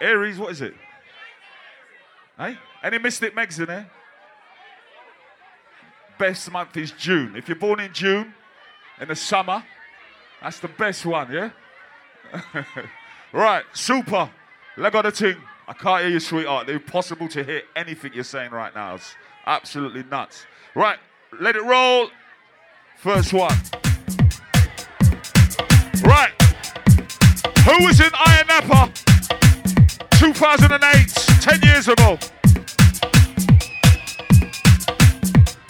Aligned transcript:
Aries, 0.00 0.38
what 0.38 0.52
is 0.52 0.62
it? 0.62 0.74
Hey? 2.38 2.56
Any 2.82 2.98
Mystic 2.98 3.34
Megs 3.36 3.58
in 3.58 3.66
there? 3.66 3.90
Best 6.18 6.50
month 6.50 6.76
is 6.76 6.92
June. 6.92 7.36
If 7.36 7.48
you're 7.48 7.56
born 7.56 7.80
in 7.80 7.92
June, 7.92 8.34
in 9.00 9.08
the 9.08 9.16
summer, 9.16 9.62
that's 10.42 10.58
the 10.58 10.68
best 10.68 11.04
one, 11.04 11.30
yeah? 11.30 11.50
right, 13.32 13.64
super. 13.74 14.30
Leg 14.76 14.94
on 14.94 15.04
the 15.04 15.12
ting. 15.12 15.36
I 15.68 15.74
can't 15.74 16.02
hear 16.02 16.10
you, 16.10 16.20
sweetheart. 16.20 16.68
It's 16.68 16.82
impossible 16.82 17.28
to 17.28 17.44
hear 17.44 17.62
anything 17.76 18.12
you're 18.14 18.24
saying 18.24 18.50
right 18.52 18.74
now. 18.74 18.94
It's 18.94 19.14
absolutely 19.46 20.02
nuts. 20.04 20.46
Right, 20.74 20.98
let 21.38 21.56
it 21.56 21.64
roll. 21.64 22.08
First 22.96 23.32
one. 23.34 23.56
Right. 26.02 26.32
Who 27.64 27.84
was 27.84 28.00
in 28.00 28.10
Ayia 28.10 28.48
Napa 28.48 28.99
2008, 30.20 31.08
10 31.40 31.62
years 31.62 31.88
ago? 31.88 32.18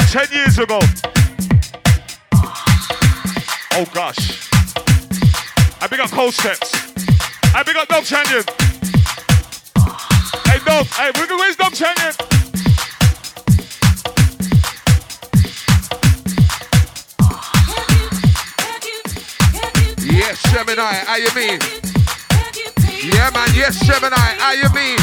10 0.08 0.26
years 0.32 0.58
ago. 0.58 0.80
Oh 3.74 3.86
gosh. 3.94 4.50
I 5.80 5.86
big 5.88 6.00
up 6.00 6.10
Cold 6.10 6.34
Steps. 6.34 6.72
I 7.54 7.62
big 7.62 7.76
up 7.76 7.86
Dom 7.86 8.02
Chanyon. 8.02 8.44
Hey 10.48 10.58
Dom, 10.64 10.84
hey, 10.84 11.12
where's 11.14 11.54
Dom 11.54 11.72
Chanyon? 11.72 12.16
Yes, 20.10 20.42
Gemini, 20.52 20.94
how 21.06 21.14
you 21.14 21.28
mean? 21.36 21.79
Yeah, 23.02 23.30
man, 23.32 23.48
yes, 23.54 23.80
Gemini, 23.86 24.14
how 24.14 24.52
you 24.52 24.68
mean? 24.74 24.98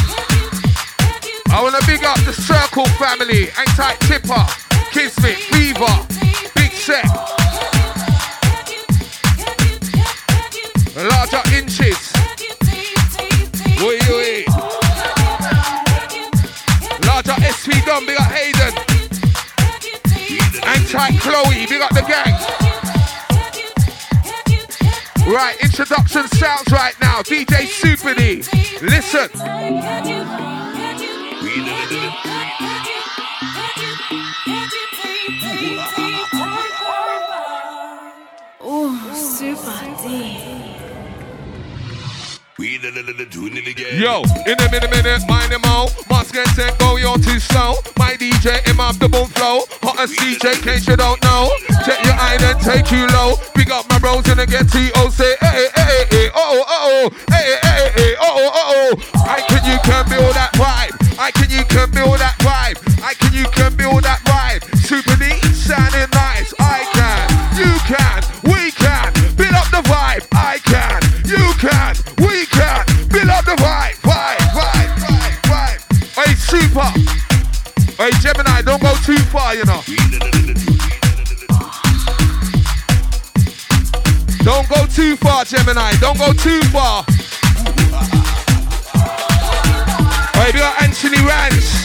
I 1.50 1.62
wanna 1.64 1.80
big 1.88 2.04
up 2.04 2.20
the 2.26 2.32
Circle 2.32 2.86
family, 3.02 3.48
Tight 3.74 4.00
Tipper, 4.02 4.46
Kismet, 4.92 5.38
Fever, 5.50 6.06
Big 6.54 6.72
Set. 6.74 7.06
Larger 10.96 11.42
inches. 11.58 12.14
Wait, 13.82 14.08
wait. 14.10 14.48
Larger 17.02 17.34
SP 17.50 17.82
Dom, 17.84 18.06
big 18.06 18.20
up 18.20 18.30
Hayden. 18.30 18.74
Tight 20.86 21.20
Chloe, 21.20 21.66
big 21.66 21.82
up 21.82 21.90
the 21.96 22.02
gang. 22.08 22.77
Right, 25.28 25.58
introduction 25.62 26.26
sounds 26.30 26.72
right 26.72 26.96
now. 27.02 27.22
DJ 27.22 27.68
Super 27.68 28.14
D. 28.14 28.38
Listen. 28.82 29.30
Ooh, 38.66 39.14
Super 39.14 39.98
D. 40.02 40.57
Yo, 42.60 44.24
in 44.50 44.58
a 44.58 44.72
minute, 44.72 44.90
minute, 44.90 45.22
mind 45.30 45.52
them 45.52 45.62
all. 45.66 45.92
Must 46.10 46.34
get 46.34 46.48
set, 46.58 46.74
go, 46.80 46.98
you're 46.98 47.18
too 47.20 47.40
slow. 47.40 47.76
My 48.00 48.14
DJ, 48.18 48.66
him 48.66 48.80
up 48.80 48.98
the 48.98 49.08
boom 49.08 49.28
flow. 49.28 49.62
Hottest 49.84 50.18
DJ, 50.18 50.60
case 50.64 50.88
you 50.88 50.96
don't 50.98 51.22
know. 51.22 51.52
Check 51.86 52.04
your 52.04 52.18
eye, 52.18 52.38
then 52.40 52.58
take 52.58 52.90
you 52.90 53.06
low. 53.14 53.36
Big 53.54 53.70
up 53.70 53.88
my 53.90 54.00
bros 54.00 54.28
and 54.30 54.42
I 54.42 54.48
get 54.48 54.72
T.O. 54.72 55.10
Say, 55.10 55.36
hey, 55.40 55.68
hey, 55.76 56.06
hey, 56.10 56.30
oh, 56.34 56.66
oh, 56.66 56.66
oh, 56.68 57.10
oh. 57.14 57.18
hey, 57.30 57.60
hey, 57.62 57.92
hey, 57.94 58.16
oh, 58.20 58.26
oh, 58.26 58.52
oh, 58.54 58.96
oh. 58.98 59.30
I 59.30 59.42
can, 59.42 59.62
you 59.70 59.78
can 59.86 60.10
build 60.10 60.34
that 60.34 60.52
vibe. 60.58 60.98
I 61.20 61.30
can, 61.30 61.52
you 61.52 61.64
can 61.66 61.92
build 61.92 62.18
that 62.18 62.38
vibe. 62.40 62.82
I 63.04 63.14
can, 63.14 63.34
you 63.34 63.46
can 63.54 63.76
build 63.76 64.02
that 64.04 64.27
Hey. 76.78 76.94
Hey, 77.98 78.12
Gemini, 78.22 78.62
don't 78.62 78.80
go 78.80 78.94
too 79.04 79.18
far, 79.34 79.56
you 79.56 79.66
know. 79.66 79.82
Don't 84.44 84.70
go 84.70 84.86
too 84.86 85.16
far, 85.18 85.44
Gemini. 85.44 85.94
Don't 86.00 86.20
go 86.20 86.34
too 86.34 86.62
far. 86.70 87.04
Hey, 90.38 90.52
we 90.54 90.60
got 90.60 90.80
Anthony 90.84 91.18
Rance. 91.26 91.84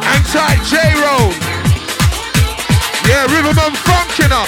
Anti 0.00 0.52
J 0.64 0.76
Road. 0.96 1.36
Yeah, 3.04 3.26
and 3.68 3.76
funk, 3.84 4.18
you 4.18 4.28
know. 4.28 4.46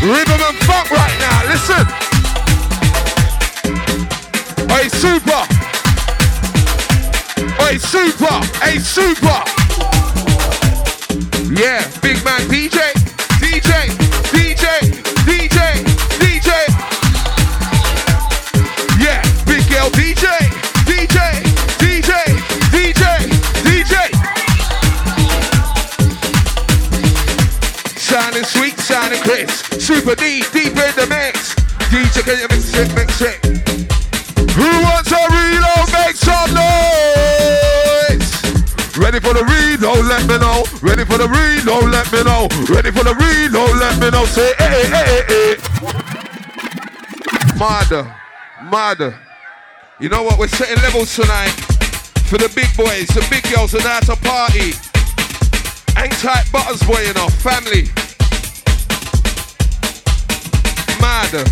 And 0.00 0.58
funk 0.62 0.90
right 0.92 1.16
now. 1.18 1.50
Listen. 1.50 2.09
Hey, 4.70 4.88
super. 4.88 5.42
Hey, 7.58 7.76
super. 7.78 8.36
Hey, 8.62 8.78
super. 8.78 9.42
Yeah, 11.52 11.82
big 12.00 12.24
man 12.24 12.40
DJ. 12.48 12.78
DJ. 13.42 13.90
DJ. 14.30 14.64
DJ. 15.26 15.58
DJ. 16.22 16.50
Yeah, 18.98 19.20
big 19.44 19.68
girl 19.68 19.90
DJ. 19.90 20.26
DJ. 20.86 21.18
DJ. 21.82 22.12
DJ. 22.70 23.04
DJ. 23.66 23.94
Sounding 27.98 28.44
sweet, 28.44 28.78
sounding 28.78 29.20
crisp. 29.22 29.80
Super 29.80 30.14
D, 30.14 30.42
deep 30.52 30.68
in 30.68 30.94
the 30.94 31.06
mix. 31.10 31.54
DJ, 31.90 32.22
can 32.24 32.38
you 32.38 32.48
mix 32.48 32.74
it, 32.74 32.94
mix 32.94 33.20
it? 33.20 33.59
Reload? 39.90 40.06
Let 40.06 40.26
me 40.28 40.38
know. 40.38 40.64
Ready 40.82 41.04
for 41.04 41.18
the 41.18 41.28
reload? 41.28 41.90
Let 41.90 42.12
me 42.12 42.22
know. 42.22 42.48
Ready 42.72 42.90
for 42.90 43.04
the 43.04 43.14
reload? 43.14 43.76
Let 43.78 43.98
me 44.00 44.10
know. 44.10 44.24
Say, 44.26 44.52
eh, 44.58 44.64
eh, 44.64 44.66
eh, 44.66 44.86
hey, 44.86 45.04
hey, 45.04 45.22
hey, 45.28 45.54
hey. 45.54 45.56
Mother, 47.58 48.14
mother. 48.64 49.18
You 49.98 50.08
know 50.08 50.22
what? 50.22 50.38
We're 50.38 50.48
setting 50.48 50.82
levels 50.82 51.14
tonight 51.14 51.50
for 52.26 52.38
the 52.38 52.48
big 52.54 52.74
boys, 52.76 53.08
the 53.08 53.26
big 53.30 53.42
girls, 53.52 53.74
and 53.74 53.84
out 53.84 54.04
to 54.04 54.16
party. 54.16 54.72
Hang 55.94 56.10
tight 56.10 56.50
butters, 56.52 56.82
boy, 56.82 57.00
you 57.00 57.12
know, 57.14 57.28
family. 57.28 57.90
Mad. 61.00 61.46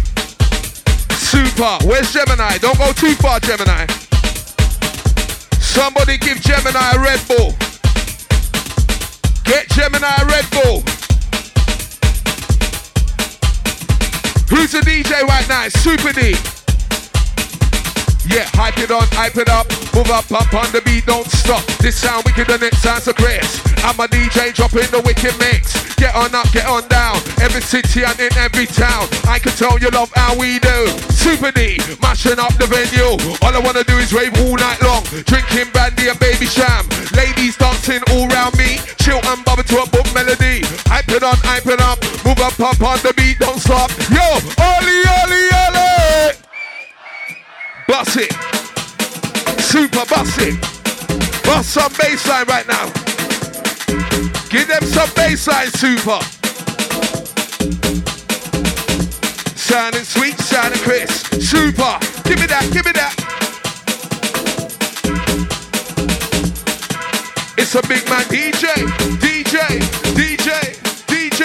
Super. 1.12 1.78
Where's 1.84 2.12
Gemini? 2.12 2.58
Don't 2.58 2.78
go 2.78 2.92
too 2.92 3.14
far, 3.16 3.40
Gemini. 3.40 3.86
Somebody 5.60 6.16
give 6.16 6.40
Gemini 6.40 6.92
a 6.92 7.00
Red 7.00 7.20
Bull. 7.28 7.67
Get 9.48 9.66
Gemini 9.70 10.14
Red 10.28 10.44
Bull. 10.50 10.82
Who's 14.50 14.72
the 14.72 14.80
DJ 14.84 15.22
right 15.22 15.48
now? 15.48 15.64
It's 15.64 15.80
Super 15.80 16.12
D. 16.12 16.36
Yeah, 18.28 18.44
hype 18.52 18.76
it 18.76 18.90
on, 18.90 19.06
hype 19.12 19.38
it 19.38 19.48
up. 19.48 19.70
Move 19.94 20.10
up, 20.10 20.30
up 20.30 20.52
on 20.52 20.70
the 20.72 20.82
beat, 20.84 21.06
don't 21.06 21.26
stop. 21.26 21.64
This 21.78 21.96
sound 21.96 22.24
wicked 22.26 22.50
and 22.50 22.62
it 22.62 22.74
sounds 22.74 23.04
so 23.04 23.14
crisp. 23.14 23.67
I'm 23.84 23.98
a 24.00 24.06
DJ 24.06 24.54
dropping 24.54 24.90
the 24.90 25.02
wicked 25.04 25.36
mix. 25.38 25.74
Get 25.96 26.14
on 26.14 26.34
up, 26.34 26.50
get 26.52 26.66
on 26.66 26.86
down. 26.88 27.16
Every 27.42 27.60
city 27.60 28.04
and 28.04 28.18
in 28.18 28.32
every 28.38 28.66
town. 28.66 29.10
I 29.26 29.38
can 29.38 29.52
tell 29.58 29.78
you 29.78 29.90
love 29.90 30.10
how 30.14 30.38
we 30.38 30.58
do. 30.58 30.86
Super 31.10 31.50
D, 31.50 31.78
mashing 32.00 32.38
up 32.38 32.54
the 32.54 32.66
venue. 32.70 33.18
All 33.42 33.54
I 33.54 33.58
wanna 33.58 33.84
do 33.84 33.98
is 33.98 34.12
rave 34.12 34.34
all 34.38 34.54
night 34.56 34.80
long. 34.82 35.02
Drinking 35.26 35.70
brandy 35.74 36.08
and 36.08 36.18
Babycham. 36.18 36.86
Ladies 37.16 37.56
dancing 37.56 38.02
all 38.14 38.28
round 38.28 38.56
me. 38.56 38.78
Chill 39.02 39.20
and 39.24 39.44
bubble 39.44 39.64
to 39.64 39.82
a 39.82 39.86
book 39.90 40.06
melody. 40.14 40.62
Hype 40.86 41.10
it 41.10 41.22
on, 41.22 41.36
hype 41.42 41.66
it 41.66 41.80
up. 41.80 41.98
Move 42.24 42.38
up, 42.38 42.58
up 42.60 42.80
on 42.80 42.98
the 43.02 43.12
beat, 43.16 43.38
don't 43.38 43.58
stop. 43.58 43.90
Yo, 44.10 44.22
Ollie, 44.62 45.02
Ollie, 45.18 45.50
Ollie. 45.50 46.38
Bust 47.88 48.16
it. 48.22 48.32
Super 49.60 50.06
bust 50.06 50.38
it. 50.40 50.60
Bust 51.42 51.70
some 51.74 51.90
bassline 51.92 52.46
right 52.46 52.68
now. 52.68 53.17
Give 54.50 54.66
them 54.66 54.82
some 54.84 55.08
bassline, 55.10 55.70
super. 55.76 56.18
Sounding 59.54 60.04
sweet, 60.04 60.38
sounding 60.38 60.80
crisp. 60.80 61.34
Super. 61.34 61.98
Give 62.24 62.40
me 62.40 62.46
that, 62.46 62.66
give 62.72 62.86
me 62.86 62.92
that. 62.92 63.14
It's 67.58 67.74
a 67.74 67.82
big 67.82 68.08
man 68.08 68.24
DJ, 68.24 68.72
DJ, 69.20 69.80
DJ, 70.16 70.78
DJ. 71.06 71.44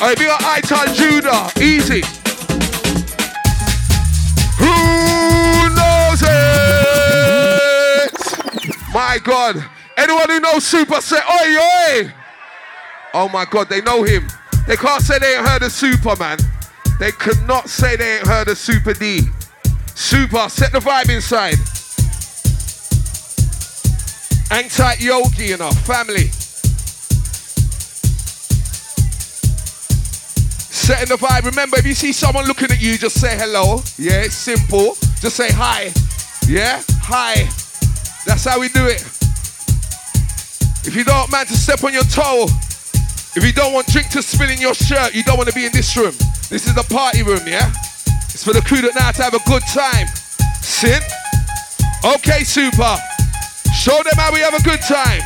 Alright, 0.00 0.16
oh, 0.16 0.20
we 0.20 0.24
got 0.24 0.42
Iton 0.44 0.94
Judah. 0.94 1.50
Easy. 1.60 2.02
Who 4.58 5.33
My 8.94 9.18
God. 9.24 9.56
Anyone 9.96 10.30
who 10.30 10.38
knows 10.38 10.64
Super 10.64 11.00
say 11.00 11.16
oi 11.16 11.58
oi. 11.58 12.12
Oh 13.12 13.28
my 13.28 13.44
God, 13.44 13.68
they 13.68 13.80
know 13.80 14.04
him. 14.04 14.28
They 14.68 14.76
can't 14.76 15.02
say 15.02 15.18
they 15.18 15.36
ain't 15.36 15.46
heard 15.46 15.62
of 15.62 15.72
Super, 15.72 16.14
man. 16.16 16.38
They 17.00 17.10
cannot 17.10 17.68
say 17.68 17.96
they 17.96 18.18
ain't 18.18 18.26
heard 18.26 18.46
of 18.46 18.56
Super 18.56 18.94
D. 18.94 19.22
Super, 19.96 20.48
set 20.48 20.70
the 20.72 20.78
vibe 20.78 21.10
inside. 21.10 21.56
Hang 24.48 24.68
tight 24.68 25.00
Yogi, 25.00 25.46
you 25.46 25.56
know, 25.56 25.72
family. 25.72 26.28
Setting 30.70 31.08
the 31.08 31.16
vibe. 31.16 31.46
Remember, 31.46 31.78
if 31.78 31.86
you 31.86 31.94
see 31.94 32.12
someone 32.12 32.46
looking 32.46 32.70
at 32.70 32.80
you, 32.80 32.96
just 32.96 33.20
say 33.20 33.36
hello. 33.36 33.82
Yeah, 33.98 34.22
it's 34.22 34.36
simple. 34.36 34.94
Just 35.20 35.36
say 35.36 35.50
hi. 35.50 35.92
Yeah, 36.46 36.82
hi. 37.02 37.48
That's 38.24 38.44
how 38.44 38.58
we 38.58 38.68
do 38.68 38.86
it. 38.86 39.02
If 40.86 40.94
you 40.96 41.04
don't 41.04 41.30
man 41.30 41.46
to 41.46 41.56
step 41.56 41.82
on 41.84 41.92
your 41.92 42.04
toe, 42.04 42.46
if 43.36 43.44
you 43.44 43.52
don't 43.52 43.72
want 43.72 43.86
drink 43.88 44.08
to 44.10 44.22
spill 44.22 44.50
in 44.50 44.60
your 44.60 44.74
shirt, 44.74 45.14
you 45.14 45.22
don't 45.24 45.36
want 45.36 45.48
to 45.48 45.54
be 45.54 45.66
in 45.66 45.72
this 45.72 45.96
room. 45.96 46.14
This 46.50 46.66
is 46.66 46.74
the 46.74 46.86
party 46.92 47.22
room, 47.22 47.40
yeah? 47.46 47.72
It's 48.30 48.44
for 48.44 48.52
the 48.52 48.62
crew 48.62 48.80
that 48.82 48.94
now 48.94 49.10
to 49.10 49.22
have 49.22 49.34
a 49.34 49.42
good 49.48 49.62
time. 49.72 50.06
Sit. 50.60 51.02
Okay, 52.04 52.44
super. 52.44 52.96
Show 53.74 54.02
them 54.02 54.14
how 54.16 54.32
we 54.32 54.40
have 54.40 54.54
a 54.54 54.62
good 54.62 54.80
time. 54.82 55.22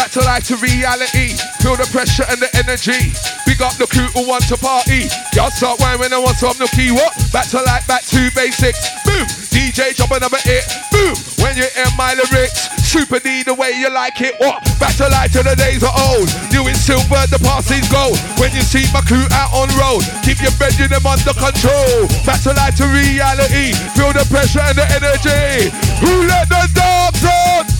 Back 0.00 0.16
to 0.16 0.24
life 0.24 0.48
to 0.48 0.56
reality. 0.56 1.36
Feel 1.60 1.76
the 1.76 1.84
pressure 1.92 2.24
and 2.32 2.40
the 2.40 2.48
energy. 2.56 3.12
Big 3.44 3.60
up 3.60 3.76
the 3.76 3.84
crew 3.84 4.08
who 4.16 4.24
want 4.24 4.48
to 4.48 4.56
party. 4.56 5.12
Y'all 5.36 5.52
start 5.52 5.76
whining 5.76 6.00
when 6.00 6.08
I 6.08 6.16
want 6.16 6.40
some 6.40 6.56
nookie. 6.56 6.88
What? 6.88 7.12
Back 7.36 7.52
to 7.52 7.60
life, 7.68 7.84
back 7.84 8.08
to 8.08 8.32
basics. 8.32 8.80
Boom. 9.04 9.28
DJ 9.52 9.92
drop 9.92 10.16
another 10.16 10.40
hit. 10.40 10.64
Boom. 10.88 11.12
When 11.44 11.52
you 11.52 11.68
hear 11.76 11.84
my 12.00 12.16
lyrics. 12.16 12.72
Super 12.80 13.20
D 13.20 13.44
the 13.44 13.52
way 13.52 13.76
you 13.76 13.92
like 13.92 14.16
it. 14.24 14.40
What? 14.40 14.64
Back 14.80 14.96
to 15.04 15.06
life 15.12 15.36
to 15.36 15.44
the 15.44 15.52
days 15.52 15.84
of 15.84 15.92
old. 15.92 16.32
New 16.48 16.64
in 16.64 16.80
silver, 16.80 17.20
the 17.28 17.36
past 17.44 17.68
is 17.68 17.84
gold. 17.92 18.16
When 18.40 18.56
you 18.56 18.64
see 18.64 18.88
my 18.96 19.04
crew 19.04 19.28
out 19.36 19.52
on 19.52 19.68
road, 19.76 20.00
keep 20.24 20.40
your 20.40 20.56
bedroom 20.56 20.96
them 20.96 21.04
under 21.04 21.36
control. 21.36 22.08
Back 22.24 22.40
to 22.48 22.56
life 22.56 22.72
to 22.80 22.88
reality. 22.88 23.76
Feel 23.92 24.16
the 24.16 24.24
pressure 24.32 24.64
and 24.64 24.80
the 24.80 24.88
energy. 24.96 25.68
Who 26.00 26.24
let 26.24 26.48
the 26.48 26.64
dogs 26.72 27.20
on? 27.20 27.79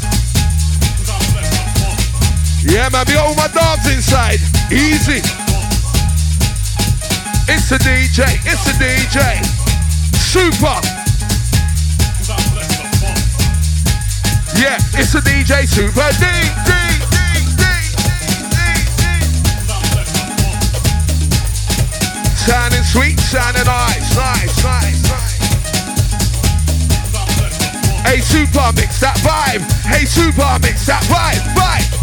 Yeah, 2.63 2.91
man, 2.93 3.05
we 3.09 3.15
got 3.15 3.25
all 3.25 3.35
my 3.35 3.49
dogs 3.49 3.89
inside. 3.89 4.39
Easy. 4.71 5.25
It's 7.49 7.71
the 7.71 7.79
DJ, 7.81 8.37
it's 8.45 8.65
the 8.69 8.73
DJ. 8.77 9.17
Super. 10.15 10.77
Yeah, 14.61 14.77
it's 14.93 15.13
the 15.13 15.21
DJ 15.21 15.67
Super 15.67 16.13
D, 16.21 16.27
D, 16.67 16.73
D, 17.11 17.17
D, 17.17 17.65
D, 17.97 18.53
D. 18.53 19.03
Sounding 22.37 22.85
sweet, 22.85 23.19
sounding 23.21 23.65
nice, 23.65 24.15
nice, 24.15 24.63
nice, 24.63 25.03
nice. 25.09 25.41
Hey, 28.05 28.21
Super, 28.21 28.71
mix 28.77 29.01
that 29.01 29.17
vibe. 29.25 29.65
Hey, 29.87 30.05
Super, 30.05 30.59
mix 30.61 30.85
that 30.87 31.03
vibe, 31.05 31.41
vibe. 31.57 32.00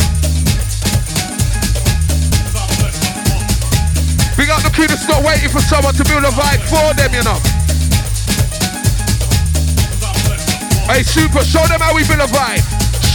Big 4.38 4.54
up 4.54 4.62
the 4.62 4.70
crew 4.70 4.86
that's 4.86 5.10
not 5.10 5.26
waiting 5.26 5.50
for 5.50 5.58
someone 5.66 5.98
to 5.98 6.06
build 6.06 6.22
a 6.22 6.30
vibe 6.30 6.62
for 6.70 6.94
them, 6.94 7.10
you 7.10 7.26
know. 7.26 7.42
Hey, 10.86 11.02
super, 11.02 11.42
show 11.42 11.66
them 11.66 11.82
how 11.82 11.98
we 11.98 12.06
build 12.06 12.22
a 12.22 12.30
vibe. 12.30 12.62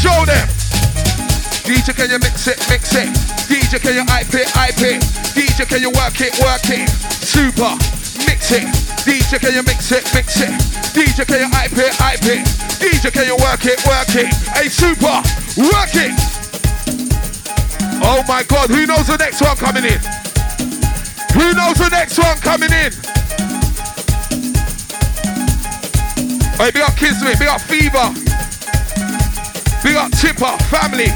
Show 0.02 0.26
them. 0.26 0.50
DJ, 1.62 1.94
can 1.94 2.10
you 2.10 2.18
mix 2.18 2.50
it, 2.50 2.58
mix 2.66 2.90
it? 2.98 3.06
DJ, 3.46 3.78
can 3.78 3.94
you 3.94 4.04
hype 4.10 4.34
it, 4.34 4.50
hype 4.50 4.82
it? 4.82 4.98
DJ, 5.30 5.62
can 5.62 5.80
you 5.80 5.94
work 5.94 6.18
it, 6.18 6.34
work 6.42 6.66
it? 6.66 6.90
Super, 7.22 7.70
mix 8.26 8.50
it. 8.50 8.66
DJ, 9.06 9.38
can 9.38 9.54
you 9.54 9.62
mix 9.62 9.92
it, 9.92 10.02
mix 10.12 10.42
it? 10.42 10.50
DJ, 10.90 11.24
can 11.24 11.38
you 11.38 11.50
hype 11.54 11.78
it, 11.78 11.94
hype 12.02 12.26
it? 12.26 12.42
DJ, 12.82 13.12
can 13.14 13.30
you 13.30 13.38
work 13.38 13.62
it, 13.62 13.78
work 13.86 14.10
it? 14.18 14.26
Hey, 14.58 14.66
super, 14.66 15.22
work 15.70 15.94
it. 15.94 16.18
Oh 18.02 18.24
my 18.26 18.42
God, 18.42 18.70
who 18.70 18.86
knows 18.86 19.06
the 19.06 19.16
next 19.16 19.40
one 19.40 19.56
coming 19.56 19.84
in? 19.84 20.21
Who 21.34 21.54
knows 21.54 21.78
the 21.78 21.88
next 21.90 22.18
one 22.18 22.36
coming 22.38 22.72
in? 22.72 22.92
Hey, 26.56 26.70
big 26.70 26.82
up 26.82 26.96
Kismet, 26.96 27.38
big 27.38 27.48
up 27.48 27.60
Fever. 27.62 28.12
Big 29.82 29.96
up 29.96 30.12
Tipper, 30.12 30.56
family. 30.70 31.10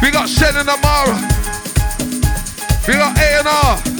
Big 0.00 0.16
up 0.16 0.26
and 0.26 0.68
Amara. 0.70 1.18
Big 2.86 2.96
up 2.96 3.14
A&R. 3.18 3.98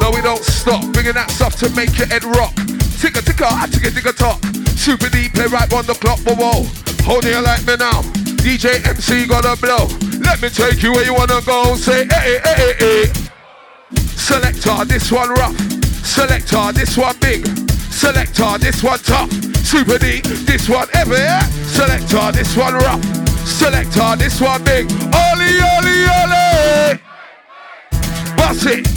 No, 0.00 0.10
we 0.10 0.22
don't 0.22 0.42
stop. 0.42 0.86
Bringing 0.92 1.12
that 1.12 1.30
stuff 1.30 1.56
to 1.56 1.68
make 1.70 1.98
your 1.98 2.06
head 2.06 2.24
rock. 2.24 2.65
Ticka 3.00 3.20
ticka, 3.22 3.46
I 3.50 3.66
ticka 3.66 3.90
ticka 3.90 4.12
tock. 4.12 4.40
Super 4.76 5.08
deep, 5.08 5.34
play 5.34 5.46
right 5.46 5.70
on 5.72 5.86
the 5.86 5.94
clock, 5.94 6.18
but 6.24 6.36
whoa. 6.36 6.64
Hold 7.04 7.24
it 7.24 7.40
like 7.42 7.66
me 7.66 7.76
now. 7.76 8.02
DJ 8.42 8.84
MC 8.86 9.26
gonna 9.26 9.56
blow. 9.56 9.86
Let 10.20 10.40
me 10.40 10.48
take 10.48 10.82
you 10.82 10.92
where 10.92 11.04
you 11.04 11.14
wanna 11.14 11.40
go. 11.44 11.76
Say, 11.76 12.06
hey, 12.06 12.40
hey, 12.42 12.54
hey, 12.56 12.74
hey. 12.78 13.12
Selector, 14.16 14.84
this 14.86 15.12
one 15.12 15.30
rough. 15.30 15.56
Selector, 16.04 16.72
this 16.72 16.96
one 16.96 17.16
big. 17.20 17.46
Selector, 17.92 18.58
this 18.58 18.82
one 18.82 18.98
tough. 19.00 19.30
Super 19.64 19.98
D, 19.98 20.20
this 20.20 20.68
one 20.68 20.88
ever. 20.94 21.16
Yeah? 21.16 21.42
Selector, 21.66 22.32
this 22.32 22.56
one 22.56 22.74
rough. 22.74 23.02
Selector, 23.46 24.16
this 24.16 24.40
one 24.40 24.62
big. 24.64 24.90
Oli, 25.12 25.60
oli, 25.76 26.06
oli. 26.22 27.00
Bust 28.36 28.66
it. 28.66 28.95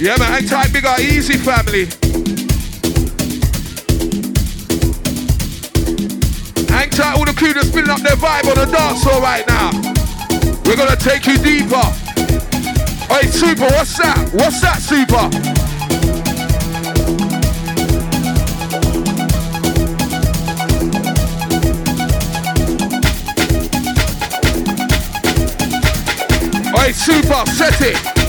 Yeah, 0.00 0.16
man, 0.16 0.32
hang 0.32 0.48
tight, 0.48 0.72
big 0.72 0.86
or 0.86 0.98
easy 0.98 1.36
family. 1.36 1.84
Hang 6.72 6.88
tight, 6.88 7.18
all 7.18 7.26
the 7.26 7.34
crew 7.36 7.52
that's 7.52 7.68
spinning 7.68 7.90
up 7.90 8.00
their 8.00 8.16
vibe 8.16 8.48
on 8.48 8.54
the 8.56 8.64
dance 8.72 9.02
floor 9.02 9.20
right 9.20 9.46
now. 9.46 9.72
We're 10.64 10.76
gonna 10.76 10.96
take 10.96 11.26
you 11.26 11.36
deeper. 11.36 11.76
Hey, 13.12 13.26
Super, 13.26 13.66
what's 13.76 13.98
that? 13.98 14.30
What's 14.32 14.62
that, 14.62 14.80
Super? 14.80 15.28
Hey, 26.74 26.92
Super, 26.92 27.44
set 27.50 27.80
it. 27.82 28.19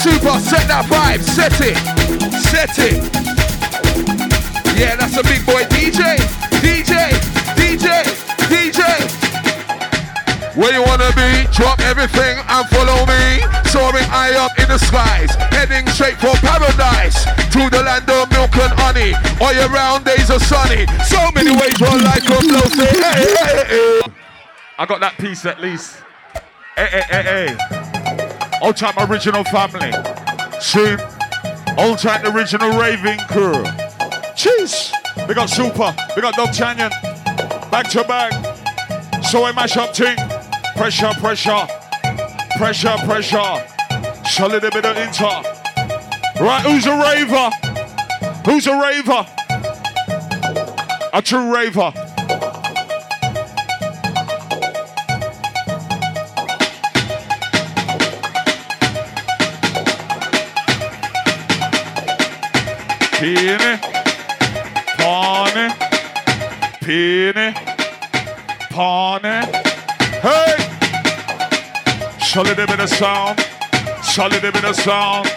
Super, 0.00 0.40
set 0.40 0.64
that 0.64 0.88
vibe, 0.88 1.20
set 1.20 1.52
it, 1.60 1.76
set 2.32 2.72
it. 2.80 3.04
Yeah, 4.72 4.96
that's 4.96 5.16
a 5.20 5.24
big 5.28 5.44
boy 5.44 5.60
DJ, 5.68 6.16
DJ, 6.64 7.12
DJ, 7.52 8.08
DJ. 8.48 8.80
Where 10.56 10.72
you 10.72 10.82
wanna 10.82 11.12
be? 11.12 11.44
Drop 11.52 11.80
everything 11.80 12.40
and 12.48 12.64
follow 12.72 13.04
me. 13.04 13.44
Soaring 13.68 14.08
high 14.08 14.32
up 14.40 14.56
in 14.56 14.68
the 14.72 14.78
skies, 14.78 15.36
heading 15.52 15.86
straight 15.92 16.16
for 16.16 16.32
paradise. 16.40 17.20
To 17.52 17.68
the 17.68 17.82
land 17.84 18.08
of 18.08 18.30
milk 18.32 18.56
and 18.56 18.72
honey. 18.80 19.12
All 19.36 19.52
year 19.52 19.68
round 19.68 20.06
days 20.06 20.30
are 20.30 20.40
sunny. 20.40 20.88
So 21.12 21.20
many 21.36 21.52
ways 21.52 21.76
one 21.76 22.00
life 22.02 22.24
could 22.24 22.48
blow. 22.48 22.64
Hey, 22.72 23.36
hey, 23.36 23.64
hey. 23.68 24.00
I 24.78 24.86
got 24.86 25.00
that 25.00 25.18
piece 25.18 25.44
at 25.44 25.60
least. 25.60 26.00
Hey, 26.74 26.88
hey, 26.88 27.04
hey, 27.10 27.22
hey. 27.22 27.79
Old 28.62 28.76
time 28.76 28.94
original 29.10 29.42
family. 29.44 29.90
Soon. 30.60 31.00
Old 31.78 31.98
time 31.98 32.26
original 32.26 32.78
raving 32.78 33.18
crew. 33.28 33.64
Cheese. 34.36 34.92
We 35.26 35.34
got 35.34 35.48
Super. 35.48 35.94
We 36.14 36.22
got 36.22 36.34
Dog 36.34 36.52
Canyon. 36.54 36.90
Back 37.70 37.88
to 37.90 38.04
back. 38.04 38.32
So 39.24 39.46
we 39.46 39.52
mash 39.52 39.76
up 39.76 39.92
ting. 39.94 40.16
Pressure, 40.76 41.12
pressure. 41.20 41.66
pressure, 42.56 42.96
pressure. 43.04 43.66
Solid 44.26 44.64
a 44.64 44.70
bit 44.70 44.84
of 44.84 44.96
inter. 44.96 45.42
Right, 46.40 46.62
who's 46.62 46.86
a 46.86 46.96
raver? 46.96 47.50
Who's 48.44 48.66
a 48.66 48.78
raver? 48.78 49.26
A 51.12 51.22
true 51.22 51.54
raver. 51.54 51.92
Peony, 63.20 63.76
Pawnee, 64.96 65.68
Peony, 66.80 67.52
Pawnee. 68.70 69.44
Hey! 70.22 70.56
Solid 72.18 72.58
a 72.58 72.66
bit 72.66 72.80
of 72.80 72.88
sound, 72.88 73.38
solid 74.02 74.42
a 74.42 74.50
bit 74.50 74.64
of 74.64 74.74
sound. 74.74 75.30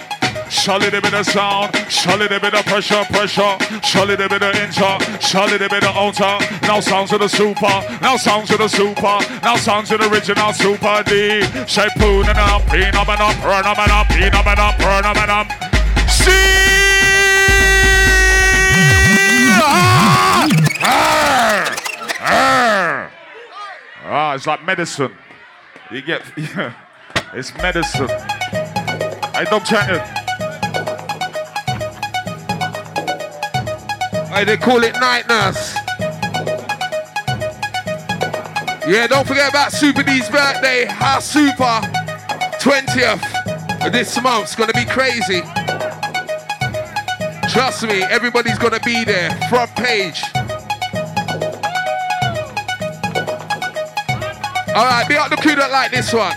Solid 0.49 0.93
a 0.93 1.01
bit 1.01 1.13
of 1.13 1.25
sound, 1.25 1.75
solid 1.89 2.31
a 2.31 2.39
bit 2.39 2.53
of 2.53 2.65
pressure, 2.65 3.03
pressure, 3.11 3.57
solid 3.81 4.21
a 4.21 4.29
bit 4.29 4.43
of 4.43 4.55
inter, 4.55 4.97
solid 5.19 5.61
a 5.61 5.67
bit 5.67 5.83
of 5.83 5.95
outer. 5.95 6.37
Now 6.61 6.79
sounds 6.79 7.11
of 7.11 7.19
the 7.19 7.27
super, 7.27 7.81
now 8.01 8.15
sounds 8.15 8.49
of 8.51 8.59
the 8.59 8.69
super, 8.69 9.19
now 9.41 9.57
sounds 9.57 9.91
of 9.91 9.99
the 9.99 10.09
original 10.09 10.53
super 10.53 11.03
D. 11.03 11.41
And 11.41 12.37
up, 12.37 12.61
peen 12.69 12.95
up 12.95 13.09
and 13.09 13.21
up, 13.21 13.35
burn 13.41 13.65
up 13.65 13.77
and 13.77 13.91
up, 13.91 14.07
peen 14.07 14.33
up 14.33 14.47
and 14.47 14.59
up, 14.59 14.77
burn 14.77 15.05
up 15.05 15.17
and 15.17 15.31
up. 15.31 16.09
See! 16.09 16.72
Ah! 19.55 20.47
Ah! 22.19 23.11
Ah, 24.05 24.35
it's 24.35 24.47
like 24.47 24.63
medicine. 24.65 25.11
You 25.91 26.01
get, 26.01 26.21
yeah, 26.37 26.73
it's 27.33 27.55
medicine. 27.57 28.07
Hey, 28.07 29.45
Dog 29.45 29.65
Champion. 29.65 30.01
Hey, 34.27 34.43
they 34.45 34.57
call 34.57 34.83
it 34.83 34.93
night 34.95 35.27
nurse. 35.27 35.75
Yeah, 38.87 39.07
don't 39.07 39.25
forget 39.25 39.49
about 39.49 39.71
Super 39.71 40.03
D's 40.03 40.29
birthday. 40.29 40.87
Our 40.87 41.21
Super 41.21 41.79
20th 42.59 43.85
of 43.85 43.91
this 43.93 44.21
month's 44.21 44.55
gonna 44.55 44.73
be 44.73 44.85
crazy. 44.85 45.41
Trust 47.53 47.83
me, 47.83 48.01
everybody's 48.01 48.57
gonna 48.57 48.79
be 48.79 49.05
there. 49.05 49.29
Front 49.47 49.75
page. 49.75 50.23
Alright, 54.73 55.07
be 55.07 55.15
out 55.15 55.29
the 55.29 55.37
crew 55.37 55.53
that 55.53 55.69
like 55.69 55.91
this 55.91 56.11
one. 56.11 56.33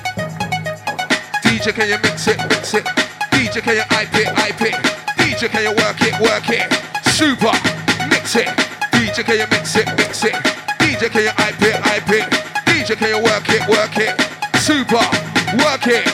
DJ, 1.40 1.72
can 1.72 1.88
you 1.88 1.96
mix 2.04 2.28
it, 2.28 2.36
mix 2.50 2.74
it? 2.74 2.84
DJ, 3.32 3.62
can 3.62 3.76
you 3.76 3.84
hype 3.88 4.12
it, 4.12 4.28
hype 4.28 4.60
it? 4.60 4.74
DJ, 5.16 5.48
can 5.48 5.62
you 5.62 5.72
work 5.80 5.96
it, 6.02 6.20
work 6.20 6.50
it? 6.50 6.68
Super, 7.08 7.56
mix 8.12 8.36
it. 8.36 8.48
DJ, 8.92 9.24
can 9.24 9.38
you 9.38 9.46
mix 9.48 9.74
it, 9.74 9.86
mix 9.96 10.22
it? 10.22 10.34
DJ, 10.76 11.08
can 11.08 11.22
you 11.22 11.30
hype 11.32 11.62
it, 11.62 11.76
hype 11.76 12.10
it? 12.10 12.28
DJ, 12.68 12.94
can 12.94 13.08
you 13.08 13.24
work 13.24 13.48
it, 13.48 13.66
work 13.70 13.96
it? 13.96 14.12
Super, 14.60 15.00
work 15.64 15.86
it. 15.86 16.04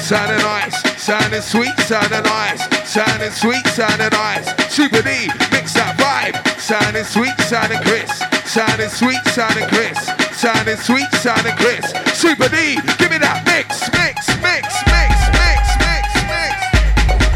Sounding 0.00 0.38
nice, 0.38 0.87
sounding 1.08 1.40
sweet, 1.40 1.72
sounding 1.88 2.22
nice, 2.22 2.60
sounding 2.86 3.30
sweet, 3.30 3.66
sounding 3.68 4.12
nice. 4.12 4.44
Super 4.68 5.00
D, 5.00 5.32
mix 5.48 5.72
that 5.72 5.96
vibe. 5.96 6.36
Sounding 6.60 7.04
sweet, 7.04 7.32
sounding 7.48 7.80
crisp, 7.80 8.12
sounding 8.44 8.92
sweet, 8.92 9.16
sounding 9.32 9.64
crisp, 9.72 10.04
sounding 10.36 10.76
sweet, 10.76 11.08
sounding 11.24 11.56
crisp. 11.56 11.96
Super 12.12 12.52
D, 12.52 12.76
give 13.00 13.08
me 13.08 13.16
that 13.24 13.40
mix, 13.48 13.88
mix, 13.96 14.28
mix, 14.44 14.68
mix, 14.84 15.08
mix, 15.32 15.64
mix, 15.80 16.04
mix. 16.28 16.56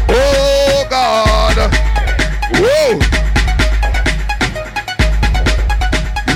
Oh 0.05 0.85
God, 0.85 1.57
whoa. 2.61 3.01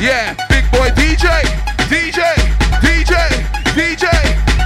Yeah, 0.02 0.34
big 0.50 0.66
boy 0.74 0.90
DJ, 0.98 1.46
DJ, 1.86 2.34
DJ, 2.82 3.14
DJ, 3.78 4.10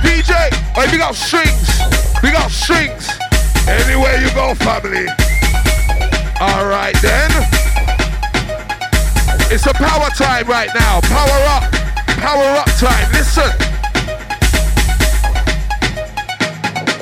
DJ. 0.07 0.31
Hey, 0.71 0.87
big 0.87 1.01
up 1.01 1.15
strings, 1.15 1.80
big 2.21 2.35
up 2.35 2.51
strings. 2.51 3.09
Anywhere 3.67 4.17
you 4.21 4.29
go, 4.33 4.53
family. 4.55 5.07
All 6.39 6.65
right 6.65 6.95
then. 7.01 7.29
It's 9.51 9.65
a 9.65 9.73
power 9.73 10.09
time 10.15 10.47
right 10.47 10.69
now. 10.73 11.01
Power 11.01 11.41
up, 11.51 11.63
power 12.17 12.47
up 12.55 12.69
time. 12.79 13.11
Listen. 13.11 13.51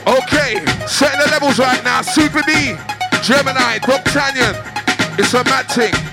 Okay, 0.07 0.65
setting 0.87 1.19
the 1.19 1.29
levels 1.31 1.59
right 1.59 1.83
now. 1.83 2.01
Super 2.01 2.41
D, 2.41 2.75
Gemini, 3.21 3.77
D'Artagnan. 3.79 4.55
It's 5.19 5.33
a 5.33 5.43
mad 5.43 5.67
thing. 5.67 6.08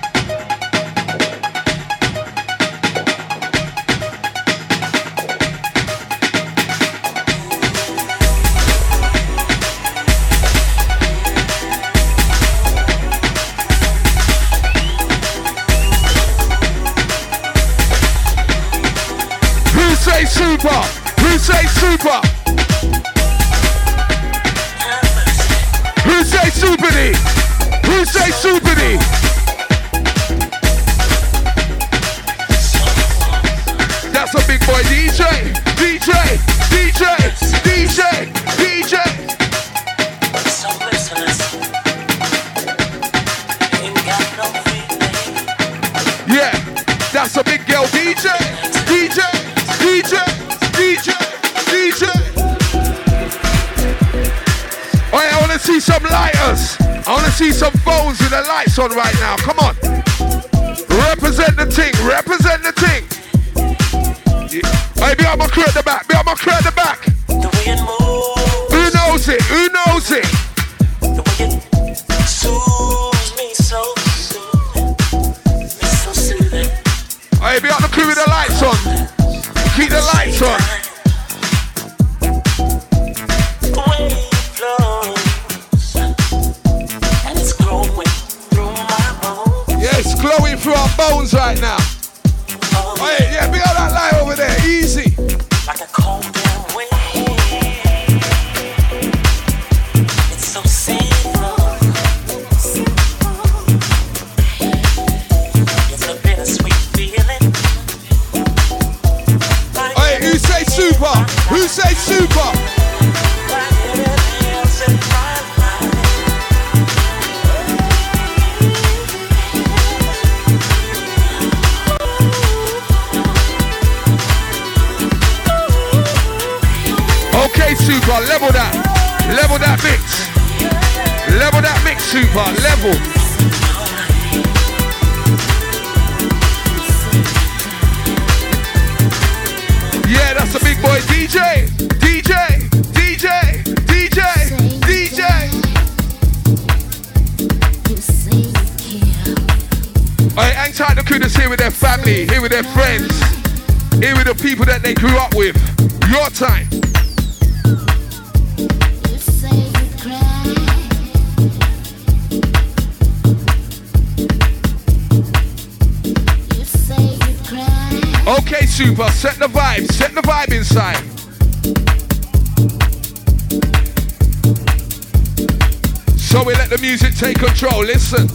So 176.26 176.42
we 176.42 176.54
let 176.54 176.68
the 176.68 176.78
music 176.78 177.14
take 177.14 177.38
control. 177.38 177.84
Listen. 177.84 178.26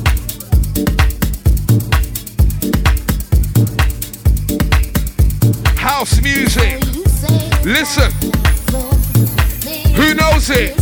House 5.75 6.21
music. 6.21 6.81
Listen. 7.65 8.11
Who 9.93 10.15
knows 10.15 10.49
it? 10.49 10.77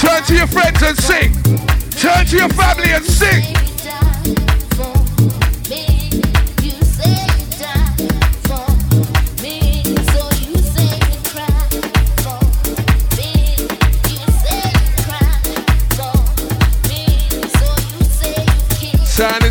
Turn 0.00 0.22
to 0.24 0.34
your 0.34 0.46
friends 0.46 0.82
and 0.82 0.96
sing. 0.96 1.34
Turn 1.90 2.24
to 2.24 2.36
your 2.38 2.48
family 2.48 2.92
and 2.92 3.04
sing. 3.04 3.57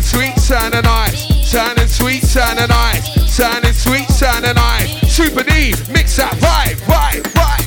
Sweet, 0.08 0.36
sounding 0.38 0.82
nice. 0.82 1.50
Sounding 1.50 1.86
sweet, 1.86 2.22
sounding 2.22 2.68
nice. 2.68 3.30
Sounding 3.30 3.72
sweet, 3.72 4.08
sounding 4.08 4.54
nice. 4.54 4.88
Super 5.12 5.42
D, 5.42 5.74
mix 5.92 6.16
that 6.16 6.32
vibe, 6.40 6.78
vibe, 6.88 7.22
vibe. 7.36 7.66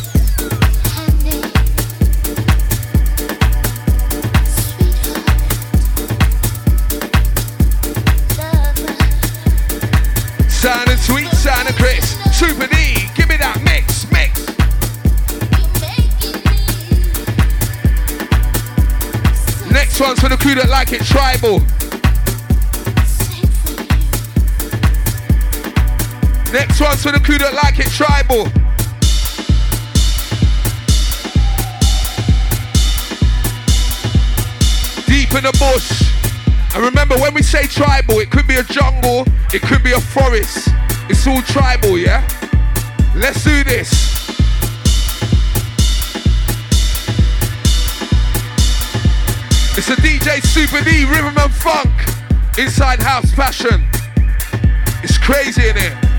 Sounding 10.49 10.97
sweet, 10.97 11.29
sounding 11.29 11.75
crisp. 11.75 12.17
Super 12.33 12.67
D, 12.67 13.07
give 13.15 13.29
me 13.29 13.37
that 13.37 13.61
mix, 13.63 14.09
mix. 14.11 14.47
Next 19.71 19.99
one's 19.99 20.19
for 20.19 20.29
the 20.29 20.37
crew 20.37 20.55
that 20.55 20.69
like 20.69 20.91
it 20.91 21.03
tribal. 21.03 21.61
Next 26.51 26.81
one's 26.81 27.01
for 27.01 27.13
the 27.13 27.19
crew 27.19 27.37
that 27.37 27.53
like 27.53 27.79
it 27.79 27.87
tribal. 27.95 28.43
Deep 35.07 35.31
in 35.33 35.43
the 35.45 35.55
bush. 35.57 36.11
And 36.75 36.83
remember, 36.83 37.15
when 37.19 37.33
we 37.33 37.41
say 37.41 37.67
tribal, 37.67 38.19
it 38.19 38.31
could 38.31 38.47
be 38.47 38.55
a 38.55 38.63
jungle, 38.63 39.25
it 39.53 39.61
could 39.61 39.81
be 39.81 39.93
a 39.93 40.01
forest. 40.01 40.67
It's 41.07 41.25
all 41.25 41.41
tribal, 41.41 41.97
yeah? 41.97 42.19
Let's 43.15 43.45
do 43.45 43.63
this. 43.63 43.91
It's 49.77 49.87
a 49.87 49.95
DJ 49.95 50.43
Super 50.43 50.83
D, 50.83 51.05
Rhythm 51.05 51.37
and 51.37 51.53
Funk, 51.53 51.91
Inside 52.57 52.99
House 52.99 53.31
Fashion. 53.33 53.87
It's 55.01 55.17
crazy 55.17 55.69
in 55.69 55.77
here. 55.77 56.10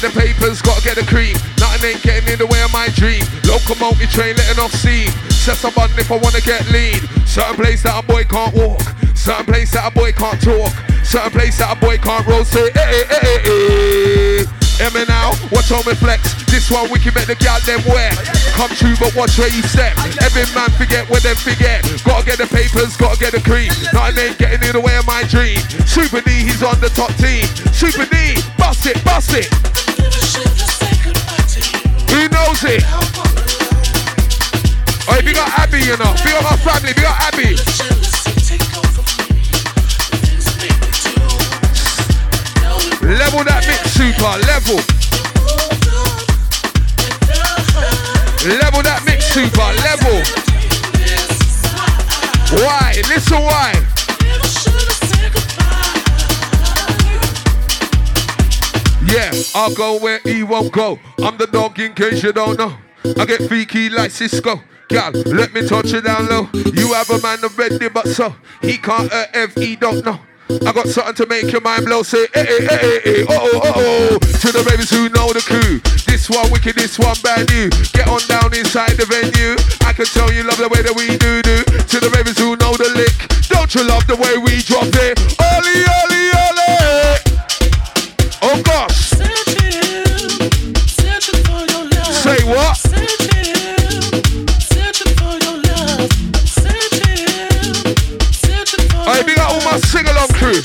Get 0.00 0.12
the 0.12 0.20
papers, 0.20 0.62
gotta 0.62 0.82
get 0.82 0.96
the 0.96 1.04
cream. 1.04 1.34
Nothing 1.58 1.92
ain't 1.92 2.02
getting 2.02 2.32
in 2.32 2.38
the 2.38 2.46
way 2.46 2.62
of 2.62 2.72
my 2.72 2.88
dream. 2.96 3.22
Locomotive 3.44 4.08
train 4.10 4.36
letting 4.36 4.62
off 4.62 4.72
steam. 4.72 5.10
Set 5.28 5.60
a 5.64 5.70
button 5.72 5.98
if 5.98 6.10
I 6.10 6.16
wanna 6.16 6.40
get 6.40 6.64
lean. 6.70 7.00
Certain 7.26 7.56
place 7.56 7.82
that 7.82 7.98
a 7.98 8.06
boy 8.06 8.24
can't 8.24 8.54
walk. 8.54 8.80
Certain 9.14 9.44
place 9.44 9.72
that 9.72 9.84
a 9.84 9.90
boy 9.92 10.12
can't 10.12 10.40
talk. 10.40 10.72
Certain 11.04 11.30
place 11.30 11.58
that 11.58 11.76
a 11.76 11.80
boy 11.80 11.98
can't 11.98 12.26
roll. 12.26 12.44
Say, 12.44 12.70
eh, 12.72 12.80
eh, 12.80 13.04
eh, 13.12 13.40
eh. 13.44 14.44
Hear 14.80 14.90
me 14.96 15.04
now, 15.04 15.36
watch 15.52 15.68
on 15.72 15.84
flex. 16.00 16.32
This 16.48 16.70
one 16.70 16.88
we 16.88 16.98
can 16.98 17.12
make 17.12 17.28
the 17.28 17.36
gal 17.36 17.60
them 17.68 17.84
wet. 17.84 18.16
Come 18.56 18.72
true, 18.72 18.96
but 18.96 19.12
watch 19.12 19.36
where 19.36 19.52
you 19.52 19.60
step. 19.68 19.92
Every 20.24 20.48
man 20.56 20.70
forget 20.80 21.04
where 21.10 21.20
them 21.20 21.36
forget. 21.36 21.84
Gotta 22.04 22.24
get 22.24 22.38
the 22.38 22.48
papers, 22.48 22.96
gotta 22.96 23.20
get 23.20 23.32
the 23.36 23.44
cream. 23.44 23.68
Nothing 23.92 24.32
ain't 24.32 24.38
getting 24.38 24.64
in 24.64 24.72
the 24.72 24.80
way 24.80 24.96
of 24.96 25.06
my 25.06 25.24
dream. 25.28 25.60
Super 25.84 26.24
D, 26.24 26.30
he's 26.48 26.62
on 26.62 26.80
the 26.80 26.88
top 26.88 27.12
team. 27.20 27.44
Super 27.76 28.08
D, 28.08 28.40
bust 28.56 28.86
it, 28.86 28.96
bust 29.04 29.36
it. 29.36 29.89
Who? 32.60 32.68
Oh, 35.08 35.16
if 35.16 35.24
you 35.24 35.32
got 35.32 35.48
Abby, 35.58 35.78
you 35.78 35.96
know. 35.96 36.12
Big 36.22 36.34
up 36.34 36.44
my 36.44 36.56
family, 36.60 36.92
big 36.92 37.06
up 37.06 37.18
Abby. 37.32 37.56
Level 43.16 43.44
that 43.44 43.64
mix, 43.66 43.92
super, 43.96 44.36
level. 44.44 44.76
Level 48.60 48.82
that 48.82 49.02
mix, 49.06 49.24
super, 49.32 49.72
level. 49.80 50.20
Why? 52.62 53.00
Listen 53.08 53.40
why. 53.40 53.99
Yeah, 59.10 59.32
I'll 59.54 59.74
go 59.74 59.98
where 59.98 60.20
he 60.24 60.42
won't 60.42 60.72
go. 60.72 60.98
I'm 61.22 61.36
the 61.36 61.46
dog 61.46 61.78
in 61.78 61.94
case 61.94 62.22
you 62.22 62.32
don't 62.32 62.58
know. 62.58 62.76
I 63.18 63.24
get 63.24 63.42
freaky 63.48 63.90
like 63.90 64.10
Sisqo. 64.10 64.62
Gal, 64.88 65.12
let 65.12 65.52
me 65.52 65.66
touch 65.66 65.92
it 65.92 66.04
down 66.04 66.28
low. 66.28 66.48
You 66.52 66.92
have 66.94 67.10
a 67.10 67.20
man 67.20 67.38
ready, 67.56 67.88
but 67.88 68.08
so 68.08 68.34
he 68.60 68.76
can't 68.76 69.10
hurt 69.10 69.30
if 69.34 69.54
he 69.54 69.76
don't 69.76 70.04
know. 70.04 70.18
I 70.66 70.72
got 70.72 70.88
something 70.88 71.14
to 71.14 71.26
make 71.26 71.52
your 71.52 71.60
mind 71.60 71.86
blow. 71.86 72.02
Say, 72.02 72.26
eh, 72.34 72.42
eh, 72.42 72.66
eh, 72.70 73.00
eh, 73.04 73.24
oh, 73.28 73.50
oh, 73.54 73.60
oh, 73.62 73.72
oh. 73.76 74.18
To 74.18 74.48
the 74.50 74.64
babies 74.66 74.90
who 74.90 75.08
know 75.10 75.32
the 75.32 75.40
crew. 75.46 75.78
This 76.10 76.28
one 76.28 76.50
wicked, 76.50 76.74
this 76.74 76.98
one 76.98 77.14
brand 77.22 77.48
new. 77.54 77.70
Get 77.94 78.08
on 78.08 78.18
down 78.26 78.50
inside 78.58 78.98
the 78.98 79.06
venue. 79.06 79.54
I 79.86 79.92
can 79.92 80.06
tell 80.06 80.32
you 80.32 80.42
love 80.42 80.58
the 80.58 80.68
way 80.68 80.82
that 80.82 80.94
we 80.98 81.06
do 81.18 81.38
do. 81.42 81.62
To 81.62 81.96
the 82.02 82.10
babies 82.10 82.38
who 82.38 82.58
know 82.58 82.74
the 82.74 82.90
lick. 82.98 83.14
Don't 83.46 83.70
you 83.74 83.86
love 83.86 84.06
the 84.10 84.16
way 84.18 84.38
we 84.42 84.58
drop 84.66 84.90
it? 84.90 85.14
Ollie, 85.38 85.86
ollie, 85.86 86.30
ollie. 86.34 87.30
Oh 88.42 88.58
gosh. 88.66 88.89
My 99.70 99.78
sing 99.78 100.06
along 100.08 100.28
crew. 100.30 100.60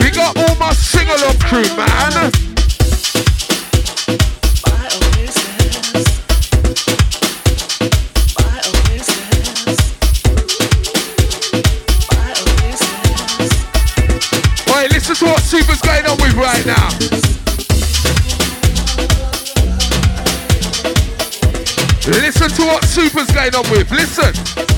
Big 0.00 0.16
up 0.16 0.34
all 0.38 0.56
my 0.56 0.72
sing 0.72 1.06
along 1.06 1.38
crew, 1.38 1.68
man. 1.76 2.32
Hey, 14.66 14.88
listen 14.88 15.14
to 15.16 15.24
what 15.26 15.42
Super's 15.42 15.82
going 15.82 16.06
on 16.06 16.16
with 16.16 16.34
right 16.34 16.64
now. 16.64 16.88
Listen 22.06 22.48
to 22.48 22.62
what 22.64 22.84
Super's 22.84 23.30
going 23.30 23.54
on 23.54 23.70
with. 23.70 23.90
Listen. 23.90 24.77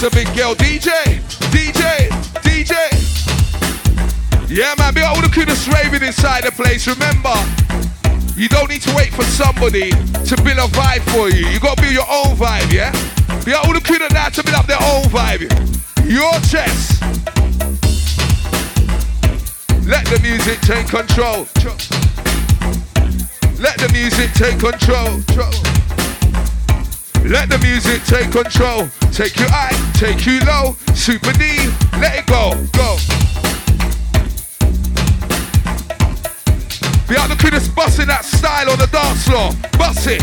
It's 0.00 0.06
a 0.06 0.10
big 0.10 0.28
girl 0.36 0.54
DJ, 0.54 1.18
DJ, 1.50 2.06
DJ. 2.46 2.72
Yeah, 4.48 4.72
man, 4.78 4.94
be 4.94 5.00
all 5.00 5.20
the 5.20 5.28
crew 5.28 5.44
that's 5.44 5.66
raving 5.66 6.06
inside 6.06 6.44
the 6.44 6.52
place. 6.52 6.86
Remember, 6.86 7.34
you 8.38 8.48
don't 8.48 8.70
need 8.70 8.82
to 8.82 8.94
wait 8.94 9.12
for 9.12 9.24
somebody 9.24 9.90
to 9.90 10.36
build 10.46 10.62
a 10.62 10.70
vibe 10.70 11.02
for 11.10 11.30
you. 11.30 11.48
You 11.48 11.58
gotta 11.58 11.82
build 11.82 11.94
your 11.94 12.06
own 12.08 12.36
vibe, 12.36 12.72
yeah? 12.72 12.92
Be 13.44 13.54
all 13.54 13.72
the 13.72 13.80
crew 13.80 13.98
now 14.12 14.28
to 14.28 14.40
build 14.44 14.54
up 14.54 14.66
their 14.66 14.78
own 14.78 15.02
vibe. 15.10 15.50
Your 16.06 16.30
chest. 16.46 17.02
Let 19.82 20.06
the 20.06 20.20
music 20.22 20.60
take 20.60 20.86
control. 20.86 21.48
Let 23.58 23.76
the 23.82 23.90
music 23.92 24.30
take 24.34 24.60
control. 24.60 25.87
Let 27.24 27.48
the 27.48 27.58
music 27.62 28.02
take 28.04 28.30
control. 28.32 28.88
Take 29.12 29.36
you 29.38 29.46
high, 29.48 29.74
take 29.94 30.26
you 30.26 30.40
low. 30.40 30.76
Super 30.94 31.32
D, 31.32 31.70
let 31.98 32.18
it 32.18 32.26
go, 32.26 32.52
go. 32.72 32.96
The 37.28 37.36
crew 37.36 37.50
that's 37.50 37.68
busting 37.68 38.06
that 38.06 38.24
style 38.24 38.70
on 38.70 38.78
the 38.78 38.86
dance 38.86 39.28
floor. 39.28 39.52
Bust 39.76 40.06
it. 40.06 40.22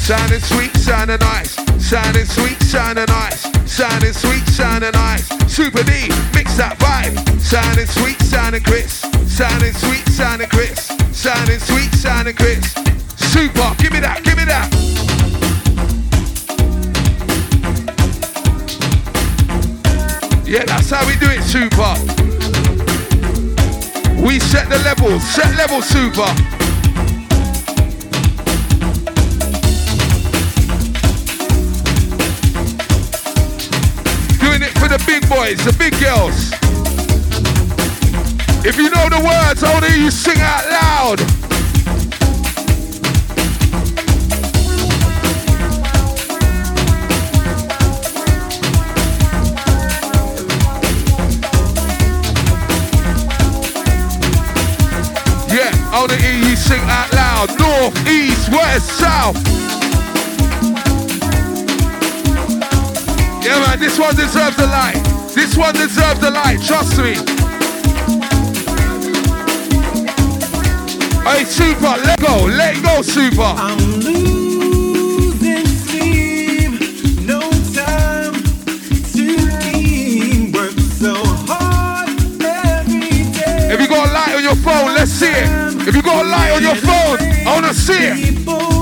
Sounding 0.00 0.40
sweet, 0.40 0.74
sounding 0.78 1.18
nice. 1.20 1.56
Sounding 1.86 2.24
sweet, 2.24 2.58
sounding 2.62 3.04
nice. 3.06 3.42
Sounding 3.70 4.14
sweet, 4.14 4.46
sounding 4.48 4.92
nice. 4.92 5.43
Super 5.54 5.84
D, 5.84 6.08
mix 6.34 6.56
that 6.56 6.74
vibe. 6.80 7.14
Sounding 7.38 7.86
sweet, 7.86 8.20
sounding 8.22 8.64
crisp. 8.64 9.06
Sounding 9.28 9.72
sweet, 9.72 10.04
sounding 10.08 10.48
crisp. 10.48 10.90
Sounding 11.14 11.60
sweet, 11.60 11.94
sounding 11.94 12.34
crisp. 12.34 12.76
Super, 13.14 13.70
give 13.78 13.92
me 13.92 14.00
that, 14.00 14.24
give 14.24 14.36
me 14.36 14.44
that. 14.50 14.66
Yeah, 20.44 20.64
that's 20.64 20.90
how 20.90 21.06
we 21.06 21.14
do 21.22 21.30
it, 21.30 21.44
super. 21.46 21.94
We 24.26 24.40
set 24.40 24.68
the 24.68 24.82
levels, 24.82 25.22
set 25.22 25.54
level, 25.54 25.82
super. 25.82 26.53
Big 35.06 35.28
boys, 35.28 35.64
the 35.64 35.74
big 35.78 35.92
girls. 36.00 36.52
If 38.64 38.76
you 38.76 38.90
know 38.90 39.08
the 39.08 39.20
words, 39.24 39.62
hear 39.82 39.96
you 39.96 40.10
sing 40.10 40.38
out 40.40 40.64
loud. 40.70 41.20
Yeah, 55.50 55.70
hear 56.16 56.38
you 56.48 56.56
sing 56.56 56.82
out 56.84 57.12
loud. 57.12 57.58
North, 57.58 58.08
east, 58.08 58.48
west, 58.50 58.98
south. 58.98 59.63
Yeah, 63.44 63.60
man, 63.60 63.78
this 63.78 63.98
one 63.98 64.16
deserves 64.16 64.58
a 64.58 64.66
light. 64.66 65.02
This 65.34 65.54
one 65.54 65.74
deserves 65.74 66.22
a 66.24 66.30
light, 66.30 66.62
trust 66.62 66.96
me. 66.96 67.12
Hey, 71.28 71.44
super, 71.44 71.94
let 72.06 72.18
go, 72.20 72.46
let 72.46 72.82
go, 72.82 73.02
super. 73.02 73.42
I'm 73.42 73.76
losing 74.00 75.66
sleep, 75.66 76.80
no 77.20 77.40
time 77.74 78.32
to 79.12 79.26
work 80.54 80.78
so 80.96 81.12
hard 81.44 82.08
every 82.42 83.24
day. 83.30 83.74
If 83.74 83.80
you 83.82 83.88
got 83.88 84.08
a 84.08 84.12
light 84.12 84.34
on 84.36 84.42
your 84.42 84.56
phone, 84.56 84.94
let's 84.94 85.10
see 85.10 85.26
it. 85.28 85.86
If 85.86 85.94
you 85.94 86.00
got 86.00 86.24
a 86.24 86.28
light 86.30 86.52
on 86.52 86.62
your 86.62 86.76
phone, 86.76 87.18
I 87.46 87.52
wanna 87.54 87.74
see 87.74 87.92
it. 87.92 88.73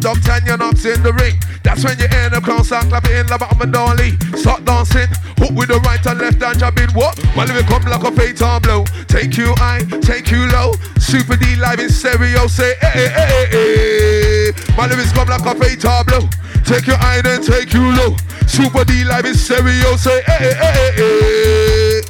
Dog 0.00 0.20
ten 0.22 0.44
your 0.46 0.56
knocks 0.56 0.84
in 0.84 1.02
the 1.02 1.12
ring. 1.12 1.34
That's 1.62 1.84
when 1.84 1.98
you 1.98 2.08
hear 2.08 2.30
them 2.30 2.42
crown 2.42 2.64
sound 2.64 2.88
clap 2.88 3.04
it 3.06 3.16
in 3.16 3.26
like 3.26 3.42
I'm 3.42 3.60
a 3.60 3.66
dolly. 3.66 4.16
Start 4.38 4.64
dancing, 4.64 5.08
hook 5.38 5.52
with 5.52 5.68
the 5.68 5.80
right 5.80 6.04
and 6.06 6.18
left 6.20 6.42
hand 6.42 6.58
jabbing. 6.58 6.90
What? 6.94 7.18
My 7.34 7.44
lyric 7.44 7.66
come 7.66 7.84
like 7.84 8.04
a 8.04 8.12
phaeton 8.12 8.62
blow. 8.62 8.84
Take 9.08 9.36
you 9.36 9.54
high, 9.56 9.82
take 10.00 10.30
you 10.30 10.46
low. 10.52 10.72
Super 10.98 11.36
D 11.36 11.56
live 11.56 11.80
in 11.80 11.90
stereo. 11.90 12.46
Say 12.46 12.74
eh 12.82 12.92
eh 12.94 13.10
eh 13.16 13.46
eh 13.50 13.56
eh. 13.56 14.74
My 14.76 14.86
lyrics 14.86 15.12
come 15.12 15.28
like 15.28 15.44
a 15.44 15.54
phaeton 15.54 16.04
blow. 16.06 16.28
Take 16.64 16.86
you 16.86 16.96
high 16.96 17.22
then 17.22 17.42
take 17.42 17.72
you 17.72 17.92
low. 17.94 18.16
Super 18.46 18.84
D 18.84 19.04
live 19.04 19.26
in 19.26 19.34
stereo. 19.34 19.96
Say 19.96 20.22
eh 20.26 20.38
eh 20.40 20.54
eh 20.60 20.92
eh. 20.98 22.02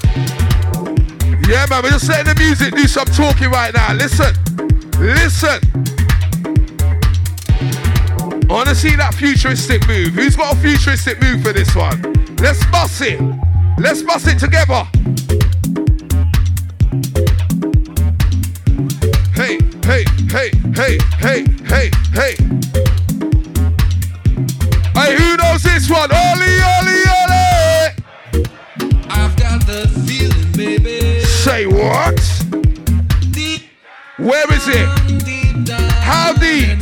Yeah, 1.49 1.64
man, 1.70 1.83
we're 1.83 1.90
just 1.90 2.09
letting 2.09 2.35
the 2.35 2.40
music 2.40 2.75
do 2.75 2.88
some 2.88 3.07
talking 3.07 3.51
right 3.51 3.72
now. 3.72 3.94
Listen, 3.94 4.35
listen. 4.99 5.76
I 8.49 8.53
want 8.53 8.69
to 8.69 8.77
see 8.77 8.95
that 8.95 9.13
futuristic 9.13 9.87
move. 9.89 10.15
Who's 10.15 10.37
got 10.37 10.55
a 10.55 10.59
futuristic 10.61 11.21
move 11.21 11.43
for 11.43 11.53
this 11.53 11.75
one? 11.75 12.01
Let's 12.37 12.65
bust 12.67 13.03
it. 13.03 13.21
Let's 13.77 14.03
bust 14.03 14.29
it 14.29 14.39
together. 14.39 14.85
Hey, 19.35 19.59
hey, 19.83 20.05
hey, 20.31 20.51
hey, 20.73 20.99
hey, 21.19 21.45
hey, 21.67 21.91
hey. 22.15 22.37
Hey, 24.95 25.17
who 25.17 25.37
knows 25.39 25.65
this 25.65 25.91
one? 25.91 26.11
Oli, 26.13 26.55
Oli, 26.79 27.03
Oli. 27.19 28.47
I've 29.11 29.37
got 29.37 29.67
the 29.67 29.89
feeling, 30.07 30.53
baby. 30.53 31.21
Say 31.23 31.67
what? 31.67 32.17
Deep, 33.33 33.63
Where 34.19 34.53
is 34.53 34.69
it? 34.69 34.87
How 36.01 36.33
deep? 36.35 36.76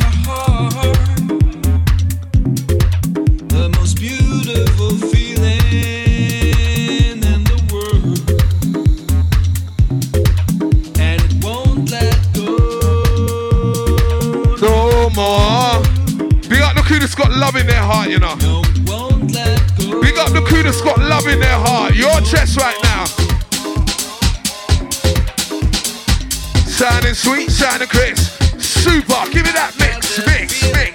Crew 20.54 20.62
that's 20.62 20.80
got 20.80 20.98
love 20.98 21.26
in 21.26 21.40
their 21.40 21.58
heart. 21.66 21.94
Your 21.94 22.20
chest 22.20 22.56
right 22.58 22.78
now. 22.84 23.04
Sounding 26.66 27.14
sweet, 27.14 27.50
sounding 27.50 27.88
crisp. 27.88 28.30
Super. 28.60 29.22
Give 29.32 29.44
me 29.44 29.52
that 29.52 29.72
mix, 29.78 30.18
mix, 30.26 30.62
mix, 30.72 30.72
mix, 30.72 30.93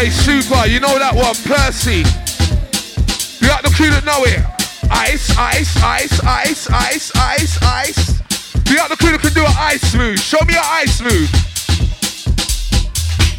Oi, 0.00 0.08
super, 0.08 0.66
you 0.66 0.80
know 0.80 0.98
that 0.98 1.14
one, 1.14 1.36
Percy. 1.44 2.00
You 3.44 3.48
got 3.52 3.60
the 3.60 3.68
crew 3.68 3.90
that 3.92 4.00
know 4.08 4.24
it. 4.24 4.40
Ice, 4.90 5.28
ice, 5.36 5.76
ice, 5.76 6.24
ice, 6.24 6.70
ice, 6.70 7.12
ice, 7.14 7.62
ice. 7.62 8.08
You 8.64 8.76
got 8.76 8.88
the 8.88 8.96
crew 8.96 9.12
that 9.12 9.20
can 9.20 9.34
do 9.34 9.44
an 9.44 9.52
ice 9.58 9.94
move. 9.94 10.18
Show 10.18 10.40
me 10.48 10.56
an 10.56 10.64
ice 10.64 11.02
move. 11.04 11.28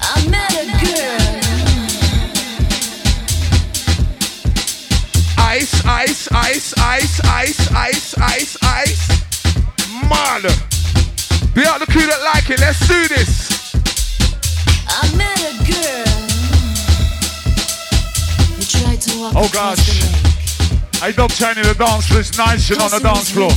I 0.06 0.22
met 0.30 0.54
a 0.54 0.70
girl. 0.86 1.42
Ice, 5.42 5.82
ice, 5.84 6.30
ice, 6.32 6.78
ice, 6.78 7.20
ice, 7.26 7.72
ice, 7.74 8.14
ice, 8.20 8.58
ice. 8.62 9.10
Man. 10.06 10.46
Be 11.56 11.66
out 11.66 11.80
the 11.82 11.90
crew 11.90 12.06
that 12.06 12.22
like 12.22 12.52
it. 12.52 12.60
Let's 12.60 12.86
do 12.88 13.08
this. 13.08 13.50
I 14.88 15.10
met 15.18 15.42
a 15.42 15.58
girl. 15.66 16.31
Oh, 19.14 19.50
gosh. 19.52 19.80
lake. 19.80 20.32
Hey, 21.02 21.12
Dog 21.12 21.32
Tiny, 21.32 21.62
the 21.64 21.74
dance 21.74 22.08
floor 22.08 22.22
is 22.22 22.38
nice 22.38 22.70
and 22.70 22.82
on 22.82 22.92
the 22.92 23.00
dance 23.00 23.32
floor. 23.32 23.52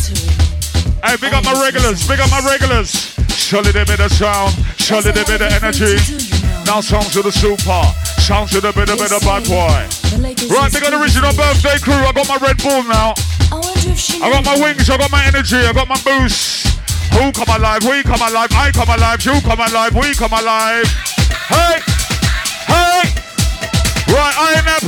Hey, 1.04 1.16
big 1.20 1.34
up 1.34 1.44
my 1.44 1.52
regulars, 1.60 2.06
big 2.08 2.18
up 2.18 2.30
my 2.30 2.40
regulars. 2.40 3.14
Surely 3.36 3.70
they 3.70 3.84
bit 3.84 4.00
of 4.00 4.10
sound, 4.10 4.56
surely 4.80 5.12
they 5.12 5.24
bit 5.24 5.42
of 5.42 5.52
energy. 5.52 6.00
Now 6.64 6.80
songs 6.80 7.12
to 7.12 7.20
the 7.20 7.30
super, 7.30 7.84
sounds 8.24 8.50
to 8.52 8.60
the 8.60 8.72
bit 8.72 8.88
of 8.88 8.96
bit 8.96 9.12
of 9.12 9.20
bad 9.20 9.44
boy. 9.44 9.84
Right, 10.48 10.72
as 10.72 10.80
got 10.80 10.90
the 10.90 11.00
original 11.00 11.36
birthday 11.36 11.76
crew. 11.84 12.00
I 12.00 12.12
got 12.16 12.26
my 12.26 12.40
Red 12.40 12.56
Bull 12.64 12.82
now. 12.88 13.12
I 13.52 13.60
I 14.24 14.32
got 14.32 14.44
my 14.44 14.56
wings, 14.56 14.88
I 14.88 14.96
got 14.96 15.12
my 15.12 15.22
energy, 15.28 15.60
I 15.60 15.72
got 15.74 15.86
my 15.86 16.00
boost. 16.00 16.66
Who 17.12 17.30
come 17.30 17.52
alive? 17.54 17.84
We 17.84 18.02
come 18.02 18.24
alive. 18.24 18.48
I 18.56 18.72
come 18.72 18.88
alive. 18.88 19.22
You 19.22 19.38
come 19.44 19.60
alive. 19.60 19.94
We 19.94 20.14
come 20.14 20.32
alive. 20.32 20.88
Hey, 21.46 21.78
hey. 22.66 23.04
Right, 24.08 24.34
Ayia 24.34 24.64
Napa. 24.64 24.83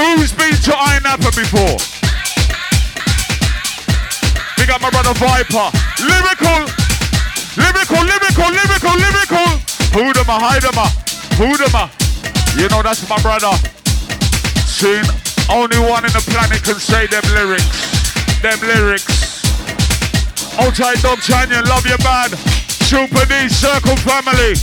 Who's 0.00 0.32
been 0.32 0.56
to 0.64 0.72
Ayia 0.72 1.04
Napa 1.04 1.28
before? 1.36 1.76
Big 4.56 4.72
up 4.72 4.80
my 4.80 4.88
brother 4.88 5.12
Viper. 5.12 5.68
Lyrical, 6.00 6.64
lyrical, 7.60 8.00
lyrical, 8.08 8.48
lyrical, 8.48 8.96
lyrical. 8.96 9.48
Who 9.92 10.08
them 10.16 10.24
a 10.32 10.40
hide 10.40 10.64
them 10.64 10.80
a? 10.80 10.88
Who 11.36 11.52
them 11.60 11.76
a? 11.76 11.92
You 12.56 12.72
know 12.72 12.80
that's 12.80 13.04
my 13.12 13.20
brother. 13.20 13.52
Seen 14.64 15.04
only 15.52 15.76
one 15.84 16.08
in 16.08 16.12
the 16.16 16.24
planet 16.32 16.64
can 16.64 16.80
say 16.80 17.04
them 17.04 17.24
lyrics. 17.36 18.40
Them 18.40 18.56
lyrics. 18.64 19.44
Outside 20.56 20.96
Dog 21.04 21.20
Canyon, 21.20 21.68
love 21.68 21.84
you 21.84 21.98
bad. 22.00 22.32
Super 22.88 23.28
D, 23.28 23.52
Circle 23.52 24.00
Family. 24.00 24.56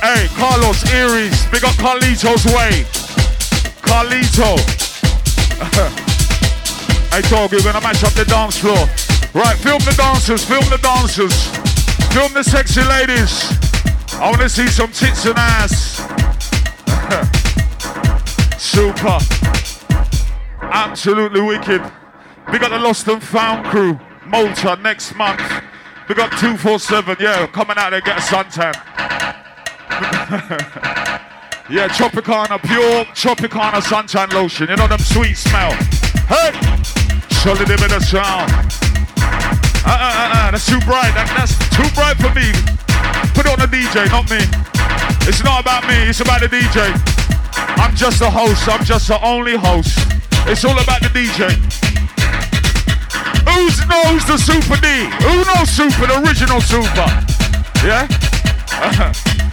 Hey, 0.00 0.32
Carlos 0.32 0.80
Eries, 0.96 1.44
big 1.52 1.64
up 1.64 1.76
Carlito's 1.76 2.46
way. 2.56 2.88
Carlito. 3.88 4.52
hey, 7.10 7.22
dog, 7.30 7.50
you're 7.52 7.62
gonna 7.62 7.80
match 7.80 8.04
up 8.04 8.12
the 8.12 8.26
dance 8.26 8.58
floor. 8.58 8.76
Right, 9.32 9.56
film 9.56 9.78
the 9.80 9.94
dancers, 9.96 10.44
film 10.44 10.64
the 10.68 10.76
dancers. 10.76 11.32
Film 12.12 12.34
the 12.34 12.42
sexy 12.44 12.82
ladies. 12.84 13.50
I 14.20 14.30
wanna 14.30 14.48
see 14.50 14.66
some 14.66 14.92
tits 14.92 15.24
and 15.24 15.38
ass. 15.38 16.04
Super. 18.62 19.18
Absolutely 20.60 21.40
wicked. 21.40 21.80
We 22.52 22.58
got 22.58 22.70
the 22.70 22.78
Lost 22.78 23.08
and 23.08 23.22
Found 23.22 23.64
crew, 23.66 23.98
Malta 24.26 24.76
next 24.82 25.14
month. 25.14 25.40
We 26.10 26.14
got 26.14 26.30
247, 26.32 27.16
yeah, 27.20 27.46
coming 27.46 27.78
out 27.78 27.90
there, 27.90 28.02
get 28.02 28.18
a 28.18 28.20
suntan. 28.20 28.74
yeah, 31.70 31.88
Tropicana, 31.88 32.60
pure 32.62 33.04
Tropicana 33.12 33.80
suntan 33.82 34.32
lotion. 34.32 34.68
You 34.68 34.76
know 34.76 34.88
them 34.88 34.98
sweet 34.98 35.36
smell. 35.36 35.72
Hey! 36.24 36.52
Solid 37.42 37.68
bit 37.68 37.92
of 37.92 38.02
sound. 38.02 38.50
Uh, 39.84 39.90
uh, 39.90 39.94
uh, 39.94 40.30
uh, 40.32 40.50
that's 40.50 40.66
too 40.66 40.80
bright. 40.80 41.12
That, 41.14 41.28
that's 41.36 41.56
too 41.76 41.88
bright 41.94 42.16
for 42.16 42.32
me. 42.32 42.52
Put 43.34 43.46
it 43.46 43.52
on 43.52 43.60
the 43.60 43.68
DJ, 43.68 44.08
not 44.08 44.28
me. 44.30 44.40
It's 45.28 45.44
not 45.44 45.60
about 45.60 45.86
me, 45.86 46.08
it's 46.08 46.20
about 46.20 46.40
the 46.40 46.48
DJ. 46.48 46.88
I'm 47.76 47.94
just 47.94 48.20
a 48.22 48.30
host, 48.30 48.66
I'm 48.68 48.84
just 48.84 49.08
the 49.08 49.22
only 49.24 49.56
host. 49.56 49.98
It's 50.48 50.64
all 50.64 50.78
about 50.78 51.02
the 51.02 51.08
DJ. 51.08 51.52
Who 53.44 53.68
knows 53.88 54.24
the 54.26 54.38
Super 54.38 54.80
D? 54.80 55.04
Who 55.22 55.44
knows 55.44 55.68
Super, 55.68 56.06
the 56.06 56.22
original 56.24 56.60
Super? 56.60 57.08
Yeah? 57.84 59.44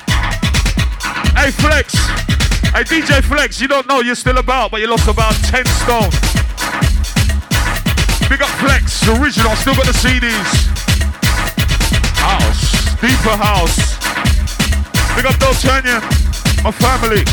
hey, 1.35 1.51
Flex. 1.51 1.93
Hey, 2.73 2.83
DJ 2.83 3.23
Flex, 3.23 3.61
you 3.61 3.67
don't 3.67 3.87
know 3.87 4.01
you're 4.01 4.15
still 4.15 4.37
about, 4.37 4.71
but 4.71 4.81
you 4.81 4.87
lost 4.87 5.07
about 5.07 5.33
10 5.47 5.65
stone. 5.65 6.11
Big 8.27 8.41
up 8.41 8.49
Flex, 8.59 9.07
original, 9.07 9.55
still 9.55 9.75
got 9.75 9.85
the 9.85 9.93
CDs. 9.93 10.49
House, 12.19 12.99
deeper 12.99 13.37
house. 13.37 13.95
Big 15.15 15.25
up 15.25 15.39
D'Artagnan, 15.39 16.01
my 16.63 16.71
family. 16.71 17.23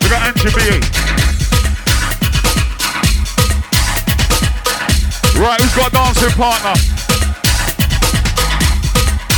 Big 0.00 0.12
up 0.12 0.22
Angie 0.26 0.50
B. 0.50 1.10
Right, 5.38 5.60
who's 5.60 5.74
got 5.76 5.88
a 5.88 5.94
dancing 5.94 6.34
partner? 6.36 6.74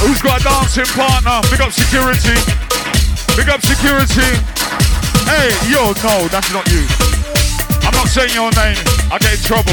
Who's 0.00 0.22
got 0.22 0.40
a 0.40 0.44
dancing 0.44 0.86
partner? 0.96 1.40
Big 1.50 1.60
up 1.60 1.72
security. 1.72 2.71
Big 3.36 3.48
up 3.48 3.62
security. 3.62 4.28
Hey, 5.24 5.48
yo, 5.72 5.96
no, 6.04 6.28
that's 6.28 6.52
not 6.52 6.68
you. 6.68 6.84
I'm 7.80 7.94
not 7.96 8.08
saying 8.08 8.34
your 8.36 8.52
name. 8.52 8.76
I 9.08 9.16
get 9.16 9.32
in 9.32 9.40
trouble. 9.40 9.72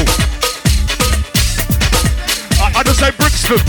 I, 2.56 2.80
I 2.80 2.82
just 2.82 3.00
say 3.00 3.12
Brixton. 3.12 3.60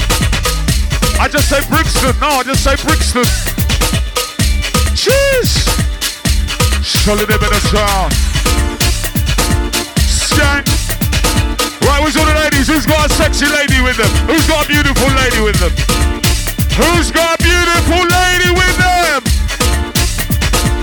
I 1.20 1.28
just 1.28 1.50
say 1.52 1.60
Brixton. 1.68 2.16
No, 2.24 2.40
I 2.40 2.44
just 2.44 2.64
say 2.64 2.80
Brixton. 2.80 3.28
Cheers. 4.96 5.52
Solid 6.88 7.28
bit 7.28 7.44
of 7.44 7.64
sound. 7.68 8.14
Skank. 10.08 10.64
Right, 11.84 12.00
where's 12.00 12.16
all 12.16 12.26
the 12.26 12.36
ladies? 12.40 12.68
Who's 12.68 12.86
got 12.86 13.12
a 13.12 13.14
sexy 13.14 13.46
lady 13.46 13.82
with 13.82 13.98
them? 13.98 14.10
Who's 14.32 14.48
got 14.48 14.66
a 14.66 14.68
beautiful 14.72 15.12
lady 15.20 15.42
with 15.44 15.60
them? 15.60 15.76
Who's 16.80 17.12
got 17.12 17.40
a 17.40 17.44
beautiful 17.44 18.00
lady 18.08 18.56
with 18.56 18.78
them? 18.80 19.41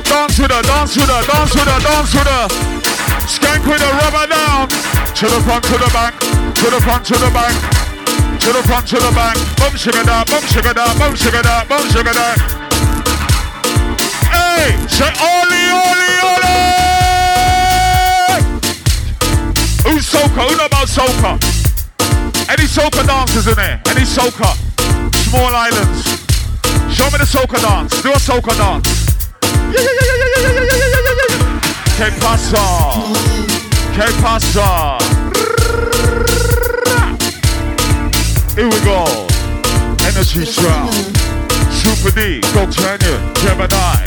Dance 0.09 0.39
with 0.39 0.51
her, 0.51 0.63
dance 0.63 0.97
with 0.97 1.05
her, 1.05 1.23
dance 1.29 1.55
with 1.55 1.69
her, 1.69 1.81
dance 1.85 2.15
with 2.15 2.27
her. 2.27 2.49
Skank 3.29 3.61
with 3.69 3.81
her, 3.81 3.93
rub 3.93 4.15
her 4.17 4.27
down. 4.27 4.69
To 4.69 5.27
the 5.27 5.41
front, 5.45 5.65
to 5.65 5.77
the 5.77 5.91
back, 5.93 6.19
to 6.21 6.71
the 6.71 6.81
front, 6.81 7.05
to 7.07 7.15
the 7.19 7.31
back, 7.31 7.53
to 8.41 8.53
the 8.53 8.63
front, 8.63 8.87
to 8.89 8.97
the 8.97 9.11
back. 9.13 9.37
Bum 9.59 9.77
sugar 9.77 10.03
da, 10.05 10.25
bum 10.25 10.43
sugar 10.47 10.73
da, 10.73 10.95
bum 10.97 11.15
sugar 11.15 11.43
da, 11.43 11.65
bum 11.65 11.85
sugar 11.91 12.13
da. 12.15 12.35
Hey, 14.33 14.79
say 14.89 15.13
Oli, 15.21 15.65
Oli, 15.77 16.13
Oli! 16.25 16.57
Who's 19.85 20.07
soca? 20.09 20.49
Who 20.49 20.57
know 20.57 20.67
about 20.67 20.89
soca? 20.89 21.37
Any 22.49 22.65
soca 22.65 23.05
dancers 23.07 23.47
in 23.47 23.57
there? 23.57 23.83
Any 23.89 24.07
soca? 24.07 24.57
Small 25.29 25.53
islands. 25.53 26.25
Show 26.97 27.11
me 27.11 27.19
the 27.19 27.27
soca 27.29 27.61
dance. 27.61 28.01
Do 28.01 28.13
a 28.13 28.17
soca 28.17 28.57
dance. 28.57 29.08
¿Qué 31.99 32.11
pasa? 32.21 32.63
¿Qué 33.95 34.07
pasa? 34.23 34.99
Here 38.55 38.69
we 38.69 38.81
go. 38.81 39.05
Energy 40.07 40.45
sound. 40.47 40.95
Super 41.71 42.11
D, 42.11 42.41
go 42.55 42.67
turn. 42.71 42.99
Gemini. 43.43 44.07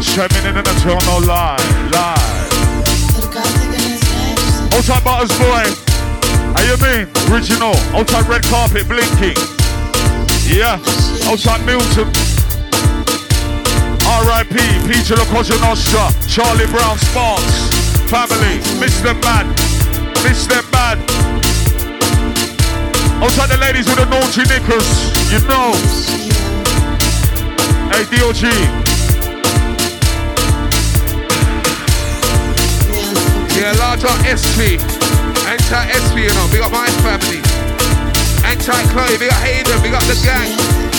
Shaming 0.00 0.46
in 0.46 0.56
an 0.56 0.66
eternal 0.66 1.20
lie. 1.20 1.56
Lie. 1.92 2.42
Old 4.74 4.84
time 4.84 5.04
butters 5.04 5.36
boy. 5.38 5.64
How 6.54 6.62
you 6.62 6.76
mean? 6.78 7.08
Original. 7.30 7.74
Old 7.94 8.08
time 8.08 8.26
red 8.28 8.42
carpet 8.44 8.88
blinking. 8.88 9.36
Yeah. 10.46 10.78
Old 11.28 11.40
time 11.40 11.64
Milton. 11.66 12.31
R.I.P. 14.12 14.56
Peter 14.86 15.16
La 15.16 15.24
Cosa 15.26 15.56
Nostra. 15.60 16.12
Charlie 16.28 16.66
Brown 16.66 16.98
Sparks. 16.98 17.72
Family. 18.12 18.60
Them 19.02 19.18
bad. 19.20 19.46
Them 20.22 20.64
bad. 20.70 20.98
Time 23.32 23.48
the 23.48 23.56
ladies 23.56 23.86
with 23.86 23.96
the 23.96 24.04
naughty 24.04 24.44
knickers. 24.44 25.08
You 25.32 25.40
know. 25.48 25.72
Hey, 27.88 28.04
DOG. 28.12 28.42
Yeah, 33.56 33.72
large 33.80 34.04
on 34.04 34.20
SP. 34.28 34.76
Anti-SP, 35.48 36.16
you 36.18 36.34
know. 36.36 36.48
Big 36.52 36.60
up 36.60 36.72
my 36.72 36.88
family. 37.00 37.40
Anti-Chloe, 38.44 39.16
big 39.18 39.30
up 39.32 39.40
Hayden, 39.40 39.80
big 39.82 39.94
up 39.94 40.02
the 40.04 40.20
gang. 40.22 40.91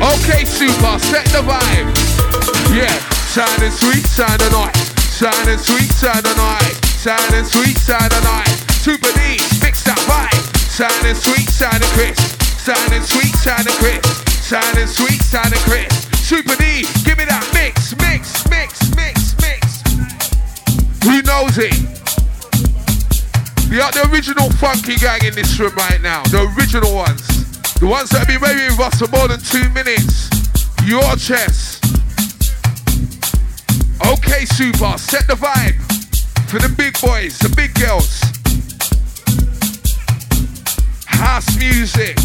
Okay, 0.00 0.48
super, 0.48 0.96
set 0.98 1.28
the 1.28 1.44
vibe. 1.44 1.92
Yeah, 2.72 2.88
sounding 3.28 3.70
sweet, 3.70 4.06
sounding 4.08 4.48
night. 4.48 4.72
Sounding 4.96 5.58
sweet, 5.58 5.92
sounding 5.92 6.36
night. 6.40 6.72
Sounding 6.96 7.44
sweet, 7.44 7.76
sounding 7.76 8.24
night. 8.24 8.48
Super 8.80 9.12
D, 9.12 9.36
mix 9.60 9.84
that 9.84 10.00
vibe. 10.08 10.40
Sounding 10.56 11.14
sweet, 11.14 11.44
sounding 11.52 11.90
crisp. 11.92 12.16
Sounding 12.56 13.02
sweet, 13.04 13.34
sounding 13.36 13.76
crisp. 13.76 14.08
Sounding 14.40 14.88
sweet, 14.88 15.20
sounding 15.20 15.60
crisp. 15.68 16.14
Super 16.16 16.56
D, 16.56 16.88
give 17.04 17.18
me 17.18 17.28
that 17.28 17.44
mix, 17.52 17.92
mix, 18.00 18.48
mix, 18.48 18.80
mix, 18.96 19.36
mix. 19.36 19.84
Who 21.04 21.20
knows 21.28 21.60
it? 21.60 21.76
We 23.68 23.76
got 23.76 23.92
the 23.92 24.08
original 24.10 24.48
funky 24.56 24.96
gang 24.96 25.20
in 25.28 25.34
this 25.34 25.60
room 25.60 25.74
right 25.76 26.00
now. 26.00 26.22
The 26.32 26.48
original 26.56 26.96
ones. 26.96 27.39
The 27.80 27.86
ones 27.86 28.10
that 28.10 28.18
have 28.18 28.28
been 28.28 28.42
raving 28.42 28.76
with 28.76 28.92
us 28.92 28.98
for 29.00 29.08
more 29.08 29.26
than 29.26 29.40
two 29.40 29.66
minutes. 29.70 30.28
Your 30.84 31.16
chest. 31.16 31.82
Okay, 34.04 34.44
super. 34.44 34.98
Set 34.98 35.26
the 35.26 35.32
vibe 35.32 35.80
for 36.44 36.58
the 36.58 36.68
big 36.76 37.00
boys, 37.00 37.38
the 37.38 37.48
big 37.56 37.72
girls. 37.80 38.20
House 41.06 41.56
music. 41.56 42.18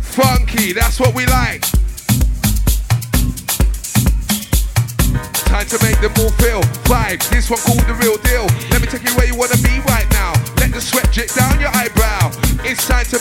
Funky. 0.00 0.72
That's 0.72 0.98
what 0.98 1.14
we 1.14 1.26
like. 1.26 1.60
Time 5.44 5.66
to 5.68 5.78
make 5.84 6.00
them 6.00 6.16
all 6.16 6.32
feel 6.40 6.62
vibe. 6.88 7.20
This 7.28 7.50
one 7.50 7.60
called 7.60 7.84
the 7.84 7.94
real 8.00 8.16
deal. 8.24 8.48
Let 8.70 8.80
me 8.80 8.88
take 8.88 9.04
you 9.04 9.12
where 9.20 9.26
you 9.26 9.36
wanna 9.36 9.60
be 9.60 9.84
right 9.84 10.08
now. 10.12 10.32
Let 10.56 10.72
the 10.72 10.80
sweat 10.80 11.12
drip 11.12 11.28
down 11.34 11.60
your 11.60 11.70
eyebrow. 11.76 12.32
It's 12.64 12.88
time 12.88 13.04
to 13.12 13.20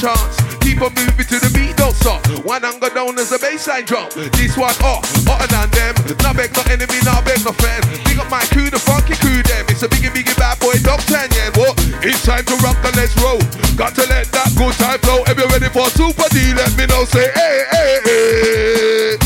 chance. 0.00 0.40
Keep 0.64 0.80
on 0.80 0.96
moving 0.96 1.28
to 1.28 1.36
the 1.36 1.52
beat, 1.52 1.76
don't 1.76 1.92
stop. 1.92 2.24
One 2.40 2.64
and 2.64 2.80
go 2.80 2.88
down 2.88 3.20
as 3.20 3.32
a 3.32 3.38
baseline 3.38 3.84
drop. 3.84 4.08
This 4.32 4.56
one 4.56 4.72
off, 4.80 5.04
hotter 5.28 5.44
than 5.52 5.68
them. 5.76 5.92
Not 6.24 6.40
beg 6.40 6.56
no 6.56 6.64
enemy, 6.72 6.96
not 7.04 7.20
beg 7.28 7.44
no 7.44 7.52
friend. 7.52 7.84
Big 8.08 8.16
up 8.16 8.32
my 8.32 8.40
crew, 8.48 8.72
the 8.72 8.80
funky 8.80 9.12
crew 9.20 9.44
them. 9.44 9.68
It's 9.68 9.84
a 9.84 9.88
biggie, 9.92 10.08
biggie 10.08 10.36
bad 10.40 10.56
boy, 10.58 10.80
dog 10.80 11.04
ten, 11.04 11.28
yeah. 11.36 11.52
What? 11.52 11.76
It's 12.00 12.24
time 12.24 12.48
to 12.48 12.56
rock 12.64 12.80
and 12.80 12.96
let's 12.96 13.12
roll. 13.20 13.44
Got 13.76 13.92
to 14.00 14.08
let 14.08 14.32
that 14.32 14.48
good 14.56 14.72
time 14.80 14.98
flow. 15.04 15.20
If 15.28 15.36
you're 15.36 15.52
ready 15.52 15.68
for 15.68 15.84
Super 15.92 16.28
D, 16.32 16.56
let 16.56 16.72
me 16.80 16.88
know. 16.88 17.04
Say, 17.04 17.28
hey, 17.36 17.56
hey, 17.68 17.92
hey. 18.04 19.16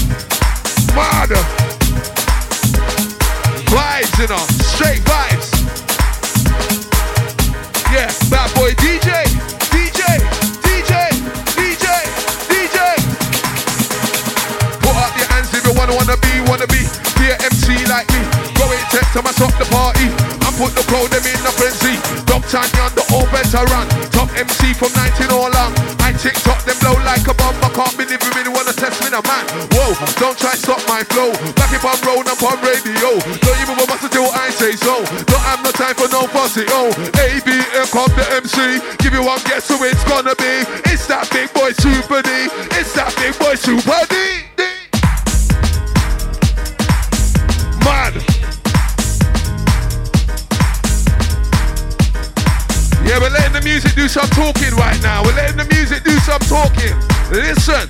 Mad. 0.90 1.30
Vibes, 3.70 4.14
you 4.18 4.26
know, 4.26 4.42
straight 4.74 5.02
vibes. 5.06 5.33
The 19.58 19.66
party. 19.70 20.06
And 20.44 20.54
put 20.58 20.74
the 20.74 20.84
crowd 20.86 21.10
them 21.10 21.24
in 21.26 21.40
a 21.42 21.52
frenzy. 21.54 21.96
Dog 22.26 22.44
on 22.54 22.90
the 22.94 23.04
old 23.14 23.28
veteran. 23.30 23.86
Top 24.10 24.30
MC 24.34 24.74
from 24.74 24.92
19 24.94 25.30
all 25.30 25.50
along. 25.50 25.72
I 26.02 26.12
tick 26.14 26.36
tock 26.42 26.62
them 26.64 26.76
blow 26.78 26.94
like 27.02 27.26
a 27.26 27.34
bomb. 27.34 27.56
I 27.62 27.70
can't 27.72 27.94
believe 27.96 28.20
you 28.20 28.32
really 28.34 28.52
wanna 28.52 28.74
test 28.74 29.02
me, 29.02 29.10
now, 29.10 29.24
man. 29.26 29.44
Whoa, 29.74 29.94
don't 30.20 30.36
try 30.38 30.54
stop 30.54 30.82
my 30.86 31.02
flow. 31.10 31.32
Back 31.58 31.72
if 31.72 31.82
I'm 31.82 31.98
rolling 32.06 32.28
up 32.28 32.42
on 32.42 32.58
radio. 32.62 33.18
Don't 33.42 33.60
even 33.62 33.76
want 33.78 34.00
to 34.02 34.08
till 34.08 34.30
I 34.34 34.50
say 34.50 34.76
so. 34.76 35.02
Don't 35.26 35.44
have 35.48 35.62
no 35.64 35.70
time 35.72 35.94
for 35.94 36.08
no 36.10 36.26
fussy. 36.30 36.66
Oh, 36.70 36.90
ABM 37.18 37.88
come 37.90 38.12
the 38.14 38.26
MC. 38.38 38.80
Give 39.02 39.14
you 39.14 39.24
one 39.24 39.40
guess 39.48 39.68
who 39.68 39.82
it's 39.84 40.04
gonna 40.04 40.34
be. 40.36 40.66
It's 40.90 41.06
that 41.06 41.28
big 41.30 41.52
boy 41.54 41.72
Super 41.78 42.22
D. 42.22 42.30
It's 42.78 42.92
that 42.94 43.14
big 43.16 43.38
boy 43.38 43.54
Super 43.54 44.02
D. 44.10 44.43
do 54.04 54.08
some 54.08 54.28
talking 54.30 54.74
right 54.76 55.00
now. 55.02 55.22
We're 55.22 55.32
letting 55.32 55.56
the 55.56 55.64
music 55.64 56.04
do 56.04 56.18
some 56.18 56.38
talking. 56.40 56.92
Listen. 57.32 57.88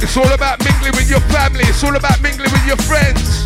It's 0.00 0.16
all 0.16 0.32
about 0.32 0.62
mingling 0.62 0.92
with 0.92 1.10
your 1.10 1.18
family. 1.34 1.64
It's 1.64 1.82
all 1.82 1.96
about 1.96 2.22
mingling 2.22 2.52
with 2.52 2.64
your 2.64 2.76
friends. 2.76 3.44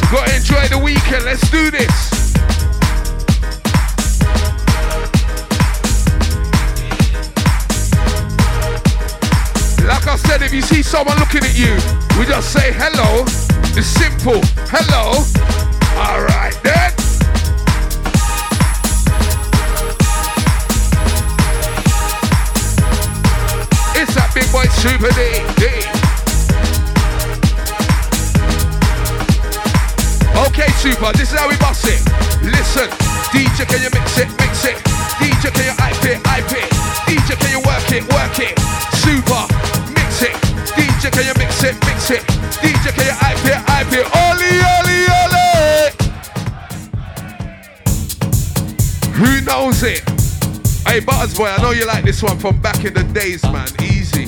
You 0.00 0.08
gotta 0.10 0.36
enjoy 0.36 0.66
the 0.68 0.78
weekend. 0.82 1.26
Let's 1.26 1.50
do 1.50 1.70
this. 1.70 2.53
I 10.14 10.16
said, 10.16 10.42
if 10.42 10.54
you 10.54 10.62
see 10.62 10.80
someone 10.80 11.18
looking 11.18 11.42
at 11.42 11.58
you, 11.58 11.74
we 12.16 12.24
just 12.24 12.52
say 12.52 12.70
hello. 12.70 13.26
It's 13.74 13.90
simple. 13.98 14.38
Hello. 14.70 15.10
All 15.98 16.22
right 16.22 16.54
then. 16.62 16.94
It's 23.98 24.14
that 24.14 24.30
big 24.30 24.46
boy 24.54 24.70
Super 24.78 25.10
D. 25.18 25.42
D. 25.58 25.82
Okay, 30.46 30.70
Super, 30.78 31.10
this 31.18 31.32
is 31.32 31.38
how 31.40 31.50
we 31.50 31.56
bust 31.58 31.90
it. 31.90 31.98
Listen, 32.46 32.86
DJ, 33.34 33.66
can 33.66 33.82
you 33.82 33.90
mix 33.90 34.16
it, 34.22 34.30
mix 34.38 34.62
it? 34.62 34.78
DJ, 35.18 35.50
can 35.50 35.64
you 35.66 35.74
hype 35.74 36.06
it, 36.06 36.24
hype 36.24 36.52
it? 36.54 36.70
DJ, 37.10 37.34
can 37.34 37.50
you 37.50 37.58
work 37.66 37.90
it, 37.90 38.06
work 38.14 38.38
it? 38.38 38.63
Can 41.14 41.26
you 41.26 41.34
mix 41.38 41.62
it, 41.62 41.74
mix 41.86 42.10
it? 42.10 42.22
DJ, 42.58 42.92
can 42.92 43.06
you 43.06 43.14
hype 43.14 43.92
it? 43.92 44.06
Oli, 44.26 44.58
oli, 44.74 45.06
oli! 45.22 45.44
Who 49.14 49.40
knows 49.42 49.82
it? 49.84 50.02
Hey, 50.86 50.98
Butters 51.00 51.36
Boy, 51.36 51.46
I 51.46 51.62
know 51.62 51.70
you 51.70 51.86
like 51.86 52.04
this 52.04 52.22
one 52.22 52.38
from 52.38 52.60
back 52.60 52.84
in 52.84 52.94
the 52.94 53.04
days, 53.04 53.42
man. 53.44 53.68
Easy. 53.80 54.26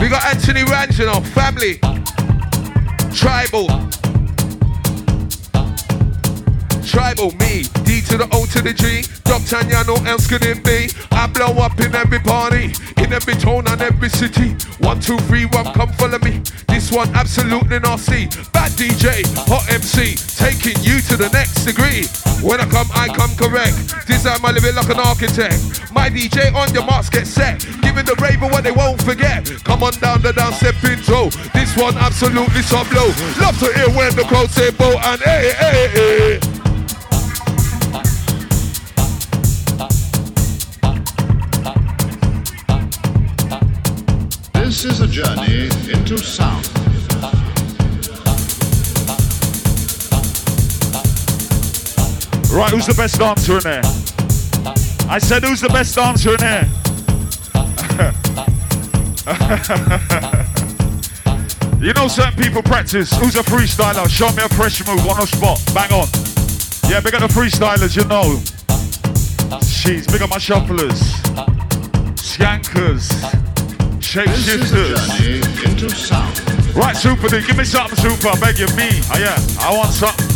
We 0.00 0.08
got 0.08 0.24
Anthony 0.24 0.62
Rangino, 0.62 1.20
family. 1.34 1.78
Tribal. 3.12 3.68
Tribal, 6.92 7.32
me. 7.40 7.64
D 7.88 8.04
to 8.12 8.20
the 8.20 8.28
O 8.36 8.44
to 8.52 8.60
the 8.60 8.76
G. 8.76 9.00
Drop 9.24 9.40
Tanya, 9.48 9.80
no 9.88 9.96
else 10.04 10.28
could 10.28 10.44
it 10.44 10.60
be. 10.60 10.92
I 11.08 11.24
blow 11.26 11.56
up 11.56 11.80
in 11.80 11.96
every 11.96 12.20
party, 12.20 12.76
in 13.00 13.16
every 13.16 13.32
town 13.32 13.64
and 13.66 13.80
every 13.80 14.10
city. 14.10 14.52
One, 14.84 15.00
two, 15.00 15.16
three, 15.24 15.46
one, 15.56 15.72
come 15.72 15.88
follow 15.96 16.18
me. 16.18 16.44
This 16.68 16.92
one 16.92 17.08
absolutely 17.16 17.80
nasty. 17.80 18.28
Bad 18.52 18.76
DJ, 18.76 19.24
hot 19.48 19.64
MC, 19.72 20.20
taking 20.36 20.76
you 20.84 21.00
to 21.08 21.16
the 21.16 21.32
next 21.32 21.64
degree. 21.64 22.04
When 22.44 22.60
I 22.60 22.68
come, 22.68 22.92
I 22.92 23.08
come 23.08 23.32
correct. 23.40 23.72
Design 24.04 24.42
my 24.44 24.52
living 24.52 24.76
like 24.76 24.92
an 24.92 25.00
architect. 25.00 25.64
My 25.96 26.12
DJ 26.12 26.52
on 26.52 26.68
your 26.76 26.84
marks 26.84 27.08
get 27.08 27.26
set. 27.26 27.64
Giving 27.80 28.04
the 28.04 28.20
raver 28.20 28.52
what 28.52 28.64
they 28.64 28.72
won't 28.72 29.00
forget. 29.00 29.48
Come 29.64 29.82
on 29.82 29.96
down 29.96 30.20
the 30.20 30.36
down 30.36 30.52
intro. 30.60 31.32
This 31.56 31.72
one 31.72 31.96
absolutely 31.96 32.60
some 32.60 32.84
low. 32.92 33.08
Love 33.40 33.56
to 33.64 33.72
hear 33.72 33.88
when 33.96 34.12
the 34.12 34.28
crowd 34.28 34.50
say 34.50 34.68
bo 34.76 34.92
and 34.92 35.20
hey, 35.24 35.56
hey, 35.56 35.88
hey. 35.88 36.71
This 44.82 44.94
is 44.94 45.00
a 45.00 45.06
journey 45.06 45.66
into 45.92 46.18
sound. 46.18 46.66
Right, 52.50 52.68
who's 52.72 52.86
the 52.86 52.94
best 52.96 53.16
dancer 53.16 53.58
in 53.58 53.62
there? 53.62 53.82
I 55.08 55.18
said, 55.18 55.44
who's 55.44 55.60
the 55.60 55.68
best 55.68 55.94
dancer 55.94 56.30
in 56.30 56.38
there? 56.38 56.68
you 61.80 61.92
know, 61.92 62.08
certain 62.08 62.42
people 62.42 62.62
practice. 62.62 63.16
Who's 63.18 63.36
a 63.36 63.44
freestyler? 63.44 64.08
Show 64.10 64.32
me 64.32 64.42
a 64.42 64.48
fresh 64.48 64.84
move 64.84 65.06
on 65.06 65.20
the 65.20 65.26
spot. 65.26 65.62
Bang 65.72 65.92
on. 65.92 66.08
Yeah, 66.90 66.98
big 66.98 67.14
up 67.14 67.20
the 67.20 67.28
freestylers, 67.28 67.96
you 67.96 68.04
know. 68.08 68.40
Jeez, 69.62 70.10
big 70.10 70.22
up 70.22 70.30
my 70.30 70.38
shufflers, 70.38 70.98
skankers, 72.16 73.41
shapeshifters. 74.12 75.08
into. 75.64 75.88
Right, 76.78 76.94
Super 76.94 77.28
D, 77.28 77.40
give 77.46 77.56
me 77.56 77.64
something, 77.64 77.96
Super. 77.96 78.28
I 78.28 78.38
beg 78.40 78.58
you, 78.58 78.66
me. 78.76 79.00
Oh, 79.08 79.16
yeah, 79.18 79.38
I 79.58 79.74
want 79.74 79.90
something. 79.90 80.26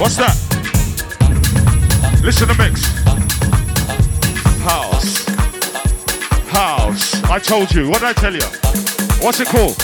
What's 0.00 0.16
that? 0.16 0.34
Listen 2.24 2.48
to 2.48 2.54
mix. 2.56 2.86
House. 4.62 5.26
House. 6.48 7.22
I 7.24 7.38
told 7.38 7.74
you. 7.74 7.90
What 7.90 8.00
did 8.00 8.08
I 8.08 8.12
tell 8.14 8.32
you? 8.32 8.46
What's 9.20 9.40
it 9.40 9.48
called? 9.48 9.76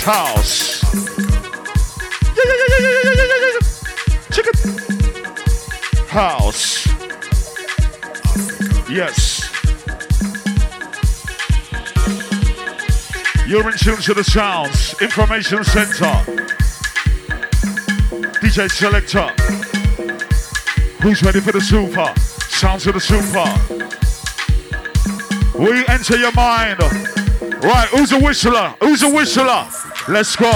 House. 0.00 0.82
Yeah, 2.34 2.44
yeah, 2.46 2.54
yeah, 2.56 2.78
yeah, 2.78 2.88
yeah, 2.88 3.02
yeah, 3.04 3.26
yeah, 3.26 3.52
yeah. 3.52 3.64
Chicken. 4.30 4.54
House. 6.08 6.89
Yes. 8.90 9.48
You're 13.46 13.70
in 13.70 13.78
tune 13.78 14.02
to 14.02 14.14
the 14.14 14.24
sounds. 14.24 15.00
Information 15.00 15.62
Center. 15.62 16.12
DJ 18.40 18.68
Selector. 18.68 19.28
Who's 21.02 21.22
ready 21.22 21.40
for 21.40 21.52
the 21.52 21.60
super? 21.60 22.12
Sounds 22.48 22.84
of 22.88 22.94
the 22.94 23.00
super. 23.00 23.46
We 25.56 25.86
enter 25.86 26.16
your 26.16 26.32
mind. 26.32 26.80
Right, 27.62 27.88
who's 27.90 28.10
a 28.10 28.18
whistler? 28.18 28.74
Who's 28.80 29.04
a 29.04 29.08
whistler? 29.08 29.68
Let's 30.08 30.34
go. 30.34 30.50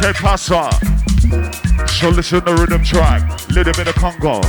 Que 0.00 0.12
pasa? 0.14 0.68
So 1.86 2.08
listen 2.08 2.40
to 2.40 2.44
the 2.44 2.56
rhythm 2.58 2.82
track. 2.82 3.48
Little 3.50 3.72
bit 3.72 3.86
of 3.86 3.94
Congo. 3.94 4.40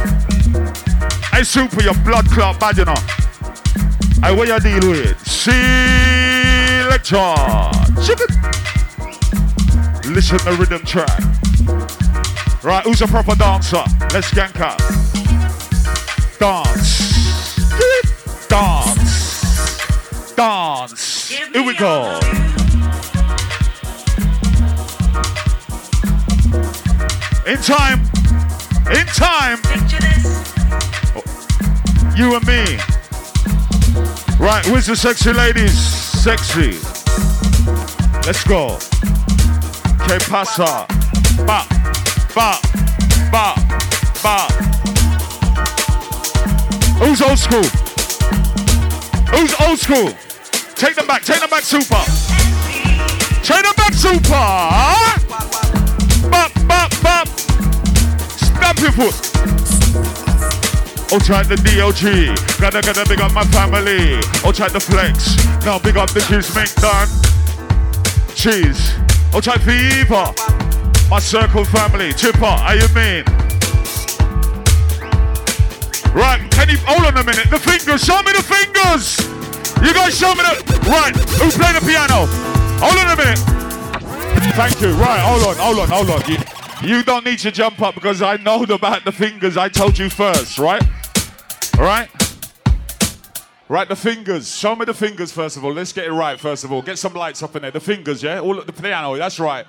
Hey, 1.39 1.45
super, 1.45 1.81
your 1.81 1.93
blood 2.03 2.25
clot 2.31 2.59
bad, 2.59 2.77
you 2.77 2.83
know. 2.83 2.93
Hey, 4.21 4.35
what 4.35 4.49
you 4.49 4.59
deal 4.59 4.89
with? 4.91 5.25
Selector. 5.25 5.55
Chicken. 8.03 8.27
Listen 10.13 10.37
to 10.39 10.43
the 10.43 10.57
rhythm 10.59 10.83
track. 10.83 11.17
Right, 12.61 12.83
who's 12.83 13.01
a 13.01 13.07
proper 13.07 13.35
dancer? 13.35 13.81
Let's 14.11 14.31
gank 14.31 14.59
up. 14.59 14.79
Dance. 16.39 17.55
Dance. 18.49 20.35
Dance. 20.35 21.29
Here 21.29 21.63
we 21.65 21.73
go. 21.77 22.19
In 27.47 27.57
time. 27.61 28.01
In 28.91 29.05
time. 29.05 29.59
You 32.19 32.35
and 32.35 32.45
me. 32.45 32.65
Right, 34.39 34.61
where's 34.67 34.87
the 34.87 34.95
sexy 34.97 35.31
ladies? 35.31 35.71
Sexy. 35.71 36.71
Let's 38.27 38.43
go. 38.43 38.77
Que 40.05 40.19
pasa? 40.27 40.85
Ba, 41.47 41.63
ba, 42.35 42.59
ba, 43.31 43.55
ba. 44.21 44.47
Who's 46.99 47.21
old 47.21 47.39
school? 47.39 47.63
Who's 49.31 49.55
old 49.61 49.79
school? 49.79 50.11
Take 50.75 50.95
them 50.95 51.07
back, 51.07 51.23
take 51.23 51.39
them 51.39 51.49
back, 51.49 51.63
super. 51.63 52.03
Take 53.47 53.63
them 53.63 53.75
back, 53.77 53.93
super. 53.93 54.27
Bop, 56.29 56.51
bop, 56.67 56.91
bop. 57.01 57.27
Stamp 58.35 58.79
your 58.81 58.91
foot. 58.91 59.58
Oh, 61.11 61.17
try 61.17 61.41
the 61.41 61.55
DLG. 61.55 62.29
Gotta, 62.61 62.81
gotta 62.81 63.03
big 63.09 63.19
up 63.19 63.33
my 63.33 63.43
family. 63.45 64.21
Oh, 64.45 64.51
try 64.53 64.69
the 64.69 64.79
flex. 64.79 65.35
Now 65.65 65.79
big 65.79 65.97
up 65.97 66.11
the 66.11 66.21
cheese 66.21 66.53
make 66.53 66.69
done. 66.77 67.09
Cheese. 68.37 68.93
Oh, 69.33 69.41
try 69.41 69.57
fever. 69.57 70.29
My 71.09 71.17
circle 71.17 71.65
family. 71.65 72.13
Chipper, 72.13 72.45
how 72.45 72.73
you 72.73 72.85
mean? 72.93 73.25
Right, 76.13 76.45
can 76.51 76.69
you 76.69 76.77
hold 76.85 77.05
on 77.09 77.17
a 77.17 77.23
minute? 77.23 77.49
The 77.49 77.57
fingers, 77.57 78.05
show 78.05 78.21
me 78.21 78.33
the 78.33 78.45
fingers. 78.45 79.17
You 79.81 79.93
guys 79.93 80.13
show 80.15 80.29
me 80.35 80.45
the 80.45 80.61
right. 80.93 81.15
Who 81.41 81.49
playing 81.49 81.73
the 81.73 81.85
piano? 81.89 82.29
Hold 82.85 82.97
on 83.01 83.09
a 83.09 83.17
minute. 83.17 83.39
Thank 84.53 84.79
you. 84.79 84.91
Right, 84.93 85.21
hold 85.21 85.41
on, 85.41 85.55
hold 85.55 85.79
on, 85.79 85.87
hold 85.89 86.09
on. 86.11 86.21
You, 86.29 86.37
you 86.83 87.03
don't 87.03 87.25
need 87.25 87.39
to 87.39 87.51
jump 87.51 87.81
up 87.81 87.95
because 87.95 88.21
I 88.21 88.37
know 88.37 88.61
about 88.61 89.05
the 89.05 89.11
fingers. 89.11 89.57
I 89.57 89.69
told 89.69 89.97
you 89.97 90.07
first, 90.09 90.59
right? 90.59 90.83
All 91.79 91.85
right. 91.85 92.09
Right, 93.69 93.87
the 93.87 93.95
fingers. 93.95 94.53
Show 94.53 94.75
me 94.75 94.83
the 94.83 94.93
fingers 94.93 95.31
first 95.31 95.55
of 95.55 95.63
all. 95.63 95.71
Let's 95.71 95.93
get 95.93 96.03
it 96.03 96.11
right 96.11 96.37
first 96.37 96.65
of 96.65 96.73
all. 96.73 96.81
Get 96.81 96.99
some 96.99 97.13
lights 97.13 97.41
up 97.41 97.55
in 97.55 97.61
there. 97.61 97.71
The 97.71 97.79
fingers, 97.79 98.21
yeah. 98.21 98.41
All 98.41 98.61
the 98.61 98.73
piano. 98.73 99.15
That's 99.15 99.39
right. 99.39 99.65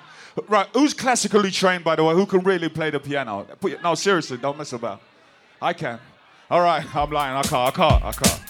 Right. 0.49 0.67
Who's 0.75 0.93
classically 0.93 1.53
trained, 1.53 1.85
by 1.85 1.95
the 1.95 2.03
way? 2.03 2.15
Who 2.15 2.27
can 2.27 2.41
really 2.41 2.69
play 2.69 2.91
the 2.91 2.99
piano? 2.99 3.47
No, 3.81 3.95
seriously, 3.95 4.39
don't 4.39 4.59
mess 4.59 4.73
about. 4.73 5.01
I 5.63 5.73
can. 5.73 6.01
All 6.51 6.61
right, 6.61 6.85
I'm 6.97 7.13
lying. 7.13 7.37
I 7.37 7.43
can't. 7.43 7.55
I 7.55 7.71
can't. 7.71 8.05
I 8.05 8.11
can't. 8.11 8.41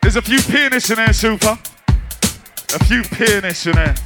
There's 0.00 0.14
a 0.14 0.22
few 0.22 0.40
pianists 0.40 0.90
in 0.90 0.96
there, 0.96 1.12
super. 1.12 1.58
A 1.88 2.84
few 2.84 3.02
pianists 3.02 3.66
in 3.66 3.72
there. 3.72 3.96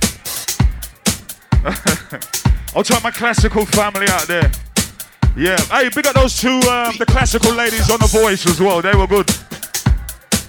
I'll 2.74 2.82
try 2.82 2.98
my 3.04 3.10
classical 3.10 3.66
family 3.66 4.08
out 4.08 4.26
there. 4.26 4.50
Yeah. 5.34 5.56
Hey, 5.70 5.88
big 5.94 6.06
up 6.06 6.14
those 6.14 6.38
two, 6.38 6.60
um, 6.68 6.94
the 6.98 7.06
classical 7.06 7.52
ladies 7.54 7.90
on 7.90 7.98
the 7.98 8.06
voice 8.06 8.44
as 8.46 8.60
well. 8.60 8.82
They 8.82 8.94
were 8.94 9.06
good. 9.06 9.28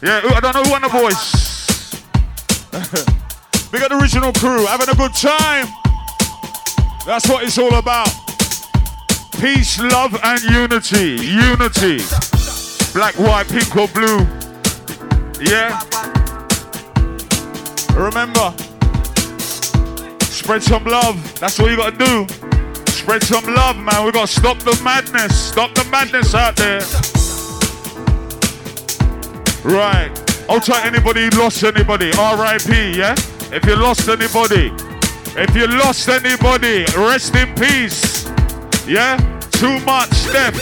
Yeah, 0.01 0.19
I 0.25 0.39
don't 0.41 0.53
know 0.53 0.63
who 0.63 0.73
on 0.73 0.81
the 0.81 0.89
voice. 0.89 2.01
big 3.71 3.81
up 3.81 3.89
the 3.89 3.97
original 3.97 4.33
crew, 4.33 4.65
having 4.65 4.89
a 4.89 4.95
good 4.95 5.13
time. 5.13 5.67
That's 7.05 7.29
what 7.29 7.43
it's 7.43 7.57
all 7.57 7.75
about. 7.75 8.09
Peace, 9.39 9.79
love, 9.79 10.19
and 10.21 10.41
unity. 10.43 11.15
Unity. 11.23 12.03
Black, 12.93 13.17
white, 13.17 13.47
pink, 13.47 13.75
or 13.77 13.87
blue. 13.87 14.27
Yeah. 15.39 15.79
Remember, 17.95 18.53
spread 20.23 20.61
some 20.61 20.83
love. 20.83 21.39
That's 21.39 21.57
what 21.57 21.71
you 21.71 21.77
gotta 21.77 21.97
do. 21.97 22.42
Spread 23.03 23.23
some 23.23 23.53
love, 23.53 23.75
man. 23.75 24.05
We 24.05 24.13
gotta 24.13 24.27
stop 24.27 24.59
the 24.59 24.79
madness. 24.81 25.37
Stop 25.37 25.75
the 25.75 25.83
madness 25.91 26.33
out 26.33 26.55
there. 26.55 26.79
Right. 29.65 30.09
I'll 30.49 30.61
try 30.61 30.81
anybody 30.85 31.29
lost 31.31 31.61
anybody. 31.65 32.13
R.I.P. 32.17 32.97
Yeah. 32.97 33.13
If 33.51 33.65
you 33.65 33.75
lost 33.75 34.07
anybody, 34.07 34.71
if 35.35 35.53
you 35.53 35.67
lost 35.67 36.07
anybody, 36.07 36.85
rest 36.95 37.35
in 37.35 37.53
peace. 37.55 38.25
Yeah. 38.87 39.17
Too 39.51 39.81
much 39.81 40.13
step. 40.13 40.53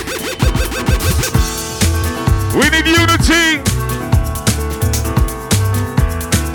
We 2.58 2.66
need 2.74 2.88
unity. 2.88 3.62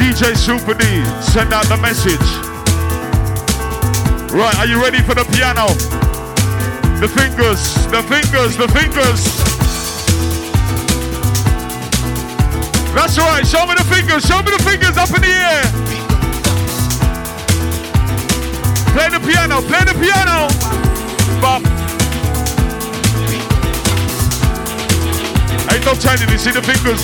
DJ 0.03 0.37
Super 0.37 0.75
D, 0.75 0.85
send 1.23 1.53
out 1.53 1.67
the 1.67 1.77
message. 1.77 2.46
Right, 4.37 4.55
are 4.59 4.67
you 4.67 4.79
ready 4.83 5.01
for 5.01 5.15
the 5.15 5.25
piano? 5.33 5.65
The 7.01 7.09
fingers, 7.09 7.73
the 7.89 8.03
fingers, 8.05 8.55
the 8.59 8.69
fingers. 8.69 9.25
That's 12.93 13.17
right, 13.17 13.47
show 13.47 13.65
me 13.65 13.73
the 13.73 13.85
fingers, 13.89 14.27
show 14.27 14.43
me 14.43 14.53
the 14.53 14.63
fingers 14.63 14.99
up 14.99 15.09
in 15.09 15.23
the 15.25 15.33
air. 15.33 15.65
Play 18.93 19.09
the 19.09 19.25
piano, 19.25 19.63
play 19.65 19.85
the 19.89 19.97
piano. 19.97 20.53
Bop. 21.41 21.63
Ain't 25.73 25.85
no 25.87 25.95
turning, 25.95 26.29
you 26.29 26.37
see 26.37 26.53
the 26.53 26.61
fingers. 26.61 27.01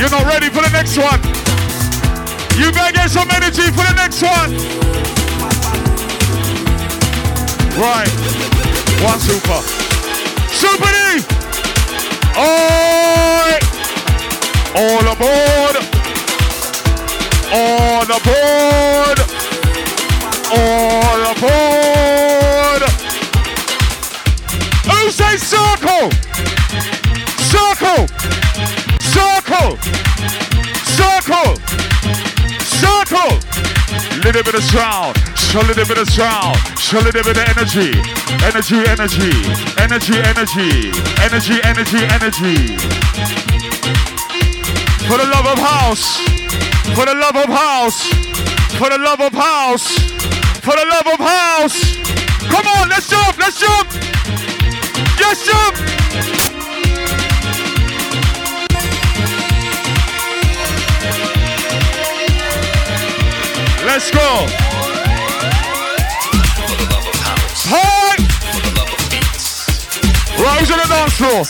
You're 0.00 0.08
not 0.08 0.24
ready 0.24 0.48
for 0.48 0.62
the 0.62 0.70
next 0.72 0.96
one. 0.96 1.35
You 2.56 2.72
better 2.72 2.92
get 2.92 3.10
some 3.10 3.30
energy 3.30 3.70
for 3.70 3.84
the 3.84 3.92
next 3.96 4.22
one. 4.22 4.50
Right. 7.76 8.08
One 9.04 9.20
super. 9.20 9.60
Super 10.48 10.90
D! 10.90 11.20
Oi! 12.38 13.58
All 14.74 15.06
aboard! 15.12 15.76
On 17.52 18.10
aboard! 18.10 19.18
All 20.56 21.22
aboard! 21.32 22.82
Who 24.88 25.10
says 25.10 25.42
circle? 25.42 26.10
Circle! 27.36 28.08
Circle! 29.02 29.76
Circle! 30.96 31.95
Circle! 32.76 33.40
Little 34.22 34.42
bit 34.42 34.54
of 34.54 34.62
sound, 34.64 35.16
show 35.36 35.60
little 35.60 35.86
bit 35.86 35.98
of 35.98 36.08
sound, 36.08 36.56
show 36.78 36.98
little 36.98 37.22
bit 37.22 37.36
of 37.36 37.48
energy. 37.56 37.96
Energy, 38.44 38.84
energy, 38.84 39.32
energy, 39.80 40.20
energy, 40.36 40.82
energy, 41.24 41.56
energy, 41.64 42.02
energy. 42.12 42.76
For 45.08 45.16
the 45.16 45.28
love 45.32 45.46
of 45.46 45.58
house, 45.58 46.20
for 46.94 47.06
the 47.06 47.14
love 47.14 47.36
of 47.36 47.48
house, 47.48 48.08
for 48.76 48.90
the 48.90 48.98
love 48.98 49.20
of 49.20 49.32
house, 49.32 49.86
for 50.60 50.74
the 50.76 50.84
love 50.84 51.06
of 51.06 51.20
house. 51.20 51.96
Come 52.50 52.66
on, 52.66 52.88
let's 52.88 53.08
jump, 53.08 53.38
let's 53.38 53.60
jump. 53.60 53.88
Yes, 55.18 55.46
jump. 55.46 56.55
Let's 63.86 64.10
go. 64.10 64.18
Hey! 67.62 68.16
Right, 70.42 70.58
who's 70.58 70.70
on 70.72 70.78
the 70.78 70.86
dance 70.90 71.14
floor? 71.14 71.44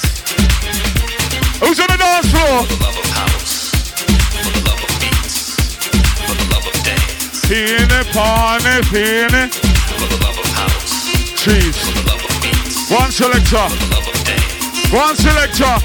Who's 1.66 1.80
on 1.80 1.86
the 1.88 1.96
dance 1.96 2.30
floor? 2.30 2.66
Peony, 7.48 8.04
pony, 8.12 8.82
peony. 8.90 9.48
Cheese. 11.40 11.80
One 12.90 13.10
selector. 13.10 13.66
One 14.94 15.16
selector. 15.16 15.80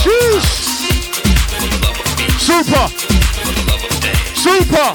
Cheese. 0.00 0.50
Super. 2.40 3.11
Super. 4.42 4.90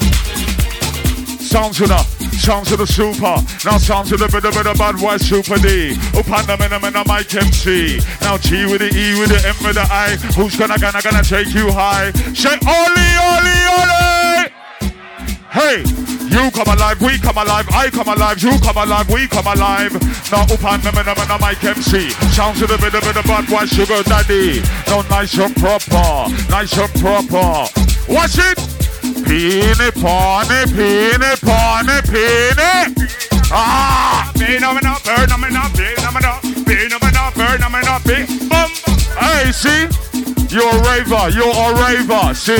Sounds 1.40 1.78
to 1.78 1.86
the, 1.86 1.96
sound 2.36 2.66
to 2.66 2.76
the 2.76 2.86
super. 2.86 3.40
Now 3.64 3.78
sound 3.78 4.06
to 4.08 4.18
the 4.18 4.28
bit 4.28 4.44
of 4.44 4.54
of 4.54 4.76
bad 4.76 5.00
boy 5.00 5.16
super 5.16 5.56
D. 5.56 5.96
Up 6.12 6.28
on 6.28 6.44
the 6.44 6.56
minimum 6.60 6.94
of 6.94 7.06
my 7.08 7.24
MC. 7.24 7.96
Now 8.20 8.36
G 8.36 8.68
with 8.68 8.84
the 8.84 8.92
E 8.92 9.16
with 9.16 9.32
the 9.32 9.40
M 9.48 9.56
with 9.64 9.80
the 9.80 9.88
I. 9.88 10.20
Who's 10.36 10.52
gonna 10.54 10.76
gonna 10.76 11.00
gonna 11.00 11.24
take 11.24 11.48
you 11.56 11.72
high? 11.72 12.12
Say 12.36 12.60
Oli 12.60 13.08
Oli 13.24 13.58
Oli. 13.72 14.52
Hey, 15.48 15.80
you 16.28 16.52
come 16.52 16.68
alive, 16.68 17.00
we 17.00 17.16
come 17.16 17.40
alive, 17.40 17.64
I 17.72 17.88
come 17.88 18.12
alive, 18.12 18.42
you 18.44 18.52
come 18.60 18.76
alive, 18.76 19.08
we 19.08 19.26
come 19.28 19.48
alive. 19.48 19.96
Now 20.28 20.44
up 20.44 20.60
on 20.60 20.84
the 20.84 20.92
minimum 20.92 21.24
of 21.24 21.40
my 21.40 21.56
MC. 21.64 22.12
Sound 22.36 22.60
to 22.60 22.66
the 22.68 22.76
bit 22.76 22.92
of 22.92 23.00
of 23.00 23.24
bad 23.24 23.48
boy 23.48 23.64
sugar 23.64 24.04
daddy. 24.04 24.60
Now 24.92 25.08
nice 25.08 25.40
and 25.40 25.56
proper, 25.56 26.28
nice 26.52 26.76
and 26.76 26.92
proper. 27.00 27.64
Watch 28.12 28.36
it. 28.36 28.77
Peony, 29.28 29.90
pony, 29.92 30.64
peony, 30.72 31.36
pony, 31.44 32.00
peony. 32.08 32.96
Ah! 33.52 34.32
Phenomena, 34.34 34.94
phenomena, 35.04 35.68
phenomena, 35.76 36.40
phenomena, 36.64 37.30
phenomena, 37.36 38.00
phenomena. 38.00 38.48
Bum. 38.48 38.70
Hey, 39.20 39.52
see? 39.52 39.84
You're 40.48 40.64
a 40.64 40.80
raver, 40.80 41.28
you're 41.28 41.44
a 41.44 41.76
raver, 41.76 42.32
see? 42.32 42.56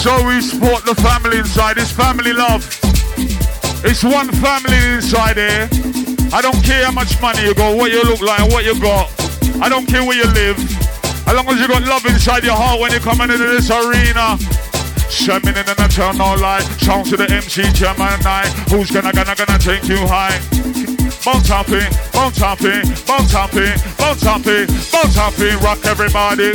So 0.00 0.26
we 0.26 0.40
support 0.40 0.86
the 0.86 0.94
family 0.94 1.36
inside. 1.36 1.76
It's 1.76 1.92
family 1.92 2.32
love. 2.32 2.64
It's 3.84 4.02
one 4.02 4.32
family 4.40 4.80
inside 4.88 5.36
here. 5.36 5.68
I 6.32 6.40
don't 6.40 6.64
care 6.64 6.86
how 6.86 6.92
much 6.92 7.20
money 7.20 7.42
you 7.42 7.54
got, 7.54 7.76
what 7.76 7.92
you 7.92 8.02
look 8.04 8.22
like, 8.22 8.40
what 8.50 8.64
you 8.64 8.80
got. 8.80 9.12
I 9.60 9.68
don't 9.68 9.84
care 9.84 10.02
where 10.02 10.16
you 10.16 10.24
live. 10.32 10.56
As 11.28 11.34
long 11.34 11.46
as 11.48 11.60
you 11.60 11.68
got 11.68 11.82
love 11.82 12.06
inside 12.06 12.42
your 12.42 12.56
heart 12.56 12.80
when 12.80 12.90
you 12.90 13.00
come 13.00 13.20
into 13.20 13.36
this 13.36 13.70
arena. 13.70 14.38
Shamin 15.14 15.54
in 15.54 15.64
the 15.64 15.88
turn 15.94 16.18
no 16.18 16.34
light. 16.34 16.66
Sound 16.82 17.06
to 17.06 17.16
the 17.16 17.30
MC 17.30 17.62
Gemini. 17.72 18.46
Who's 18.68 18.90
gonna 18.90 19.12
gonna 19.12 19.34
gonna 19.34 19.58
take 19.58 19.86
you 19.86 20.02
high? 20.10 20.34
Bounce 21.24 21.48
hopping, 21.48 21.88
bounce 22.12 22.38
hopping, 22.38 22.82
bounce 23.06 23.32
hopping, 23.32 23.78
bounce 23.96 24.22
hopping, 24.22 24.66
bounce 24.90 25.16
hopping, 25.16 25.56
rock 25.62 25.78
everybody. 25.86 26.52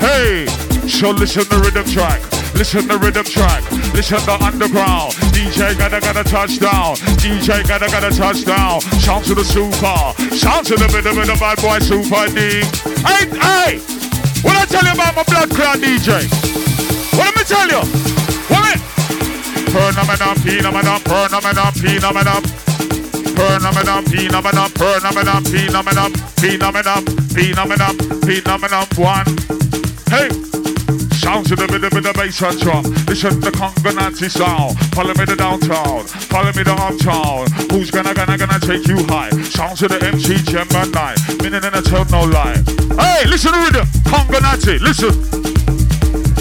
Hey, 0.00 0.48
so 0.88 1.10
listen 1.10 1.44
the 1.52 1.60
rhythm 1.60 1.84
track. 1.84 2.18
Listen 2.56 2.88
the 2.88 2.98
rhythm 2.98 3.24
track. 3.24 3.62
Listen 3.92 4.24
the 4.24 4.40
underground. 4.40 5.12
DJ 5.36 5.76
gotta 5.76 6.00
gotta 6.00 6.24
touchdown. 6.24 6.96
DJ 7.20 7.62
gotta 7.68 7.86
gotta 7.92 8.10
touchdown. 8.10 8.80
Shout 9.04 9.22
to 9.24 9.34
the 9.34 9.44
super. 9.44 10.00
Shout 10.34 10.64
to 10.66 10.74
the 10.74 10.88
bit 10.88 11.06
of 11.06 11.14
the 11.14 11.36
bad 11.38 11.60
boy 11.60 11.78
super 11.78 12.26
D. 12.32 12.64
Hey, 13.04 13.28
hey! 13.36 13.78
What 14.40 14.56
I 14.56 14.64
tell 14.64 14.82
you 14.82 14.96
about 14.96 15.14
my 15.14 15.22
blood 15.24 15.50
clot 15.50 15.78
DJ? 15.78 16.41
What 17.12 17.28
let 17.28 17.36
me 17.36 17.44
tell 17.44 17.68
you? 17.68 17.82
What? 18.48 18.80
Phenomenon, 19.68 20.36
phenomenon, 20.40 21.00
phenomenon, 21.00 21.72
phenomenon. 21.72 22.42
Phenomenon, 23.36 24.04
phenomenon, 24.04 24.70
phenomenon, 24.70 25.42
phenomenon, 25.44 26.12
phenomenon, 26.40 27.04
phenomenon, 27.32 27.94
phenomenon, 28.24 28.86
one. 28.96 29.26
Hey! 30.08 30.28
Sound 31.20 31.46
to 31.46 31.56
the 31.56 31.68
bit 31.68 31.84
of 31.84 31.92
the 31.92 32.12
bass 32.14 32.42
and 32.42 32.58
drum. 32.60 32.82
Listen 33.06 33.40
to 33.40 33.50
the 33.50 33.52
Congo 33.52 33.92
Natty 33.92 34.28
sound. 34.28 34.78
Follow 34.94 35.14
me 35.14 35.26
to 35.26 35.36
downtown. 35.36 36.04
Follow 36.32 36.52
me 36.56 36.64
to 36.64 36.72
uptown. 36.72 37.46
Who's 37.70 37.90
gonna 37.90 38.12
gonna 38.14 38.36
gonna 38.36 38.58
take 38.58 38.88
you 38.88 39.04
high? 39.06 39.30
Sound 39.52 39.78
to 39.78 39.88
the 39.88 40.02
MC 40.02 40.42
Gemini. 40.42 41.14
Meaning 41.42 41.62
in 41.62 41.74
a 41.74 41.82
tell 41.82 42.04
no 42.06 42.24
lie. 42.24 42.56
Hey, 42.96 43.28
listen 43.28 43.52
to 43.52 43.70
the 43.70 43.84
Congo 44.08 44.40
Natty. 44.40 44.78
Listen. 44.80 45.12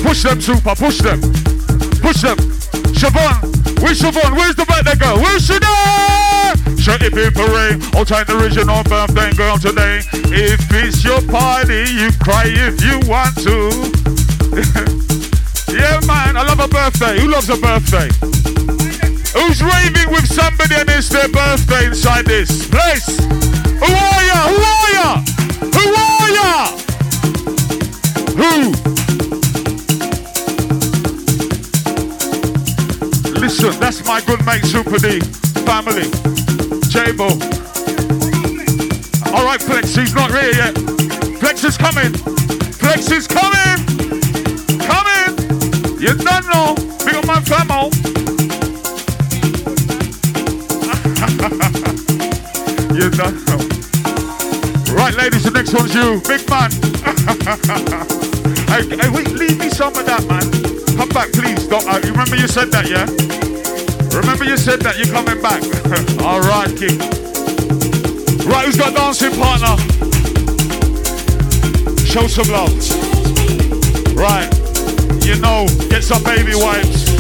Push 0.02 0.24
them, 0.24 0.42
super. 0.42 0.76
Push 0.76 1.00
them. 1.00 1.22
Push 2.02 2.22
them. 2.22 2.38
Siobhan. 2.98 3.82
Where's 3.82 4.00
Siobhan? 4.00 4.36
Where's 4.36 4.56
the 4.56 4.66
birthday 4.66 4.96
girl? 4.96 5.18
Where's 5.18 5.46
she 5.46 5.58
there? 5.58 6.78
Shut 6.78 7.02
it 7.02 7.18
in 7.18 7.32
parade. 7.34 7.82
All 7.96 8.06
time 8.06 8.26
the 8.26 8.38
original 8.38 8.84
birthday 8.84 9.32
girl 9.34 9.58
today. 9.58 10.02
If 10.34 10.62
it's 10.72 11.04
your 11.04 11.22
party, 11.30 11.86
you 11.90 12.10
cry 12.22 12.46
if 12.46 12.82
you 12.82 12.98
want 13.10 13.38
to. 13.46 13.70
yeah, 15.74 16.02
man, 16.06 16.38
I 16.38 16.44
love 16.46 16.60
a 16.60 16.68
birthday. 16.68 17.20
Who 17.22 17.30
loves 17.30 17.50
a 17.50 17.58
birthday? 17.58 18.10
Who's 19.34 19.64
raving 19.64 20.12
with 20.12 20.28
somebody 20.28 20.76
and 20.76 20.90
it's 20.90 21.10
their 21.10 21.30
birthday 21.30 21.86
inside 21.88 22.26
this 22.26 22.68
place? 22.68 23.08
Who 23.18 23.90
are 23.90 24.24
ya? 24.30 24.40
Who 24.50 24.58
are 24.62 24.92
ya? 24.94 25.22
Who 25.74 25.86
are 25.96 26.30
ya? 26.38 26.68
Who? 28.36 29.21
Listen, 33.62 33.80
that's 33.80 34.04
my 34.08 34.20
good 34.22 34.44
mate 34.44 34.66
Super 34.66 34.98
D. 34.98 35.20
Family. 35.70 36.10
J-Bo. 36.90 37.28
Alright, 39.32 39.62
Flex, 39.62 39.94
he's 39.94 40.16
not 40.16 40.32
here 40.32 40.52
yet. 40.52 40.76
Flex 41.38 41.64
is 41.64 41.78
coming. 41.78 42.12
Flex 42.82 43.12
is 43.12 43.28
coming. 43.28 43.78
Coming. 44.80 45.38
You 46.02 46.16
don't 46.16 46.48
know. 46.50 46.74
Big 47.06 47.14
up 47.14 47.28
my 47.28 47.40
famo. 47.46 47.94
you 52.96 53.12
don't 53.12 53.46
know. 53.46 54.96
Right, 54.96 55.14
ladies, 55.14 55.44
the 55.44 55.52
next 55.52 55.72
one's 55.76 55.94
you. 55.94 56.20
Big 56.28 56.50
man. 56.50 56.72
hey, 58.72 58.98
hey, 58.98 59.10
wait, 59.16 59.30
leave 59.30 59.60
me 59.60 59.70
some 59.70 59.96
of 59.96 60.06
that, 60.08 60.26
man. 60.28 60.81
Back, 61.14 61.34
please. 61.34 61.68
Don't, 61.68 61.86
uh, 61.88 62.00
you 62.06 62.12
remember 62.12 62.38
you 62.38 62.48
said 62.48 62.72
that, 62.72 62.88
yeah? 62.88 63.04
Remember 64.16 64.46
you 64.46 64.56
said 64.56 64.80
that 64.82 64.96
you're 64.98 65.12
coming 65.12 65.42
back. 65.44 65.60
All 66.24 66.40
right, 66.40 66.72
King. 66.72 66.98
Right, 68.48 68.66
who's 68.66 68.78
got 68.78 68.96
dancing 68.96 69.36
partner? 69.36 69.76
Show 72.08 72.28
some 72.32 72.48
love. 72.48 72.72
Right, 74.16 74.48
you 75.28 75.36
know, 75.42 75.68
get 75.92 76.04
some 76.04 76.24
baby 76.24 76.56
wipes. 76.56 77.12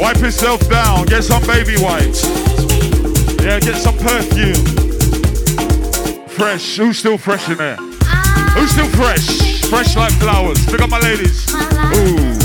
Wipe 0.00 0.18
yourself 0.18 0.66
down. 0.70 1.04
Get 1.04 1.24
some 1.24 1.44
baby 1.46 1.76
wipes. 1.76 2.24
Yeah, 3.44 3.60
get 3.60 3.76
some 3.76 3.98
perfume. 3.98 4.56
Fresh. 6.28 6.76
Who's 6.78 6.98
still 6.98 7.18
fresh 7.18 7.48
in 7.50 7.58
there? 7.58 7.76
Who's 8.56 8.70
still 8.70 8.88
fresh? 8.96 9.60
Fresh 9.68 9.94
like 9.96 10.12
flowers. 10.14 10.64
Pick 10.66 10.80
up 10.80 10.88
my 10.88 11.00
ladies. 11.00 11.52
Ooh. 11.52 12.43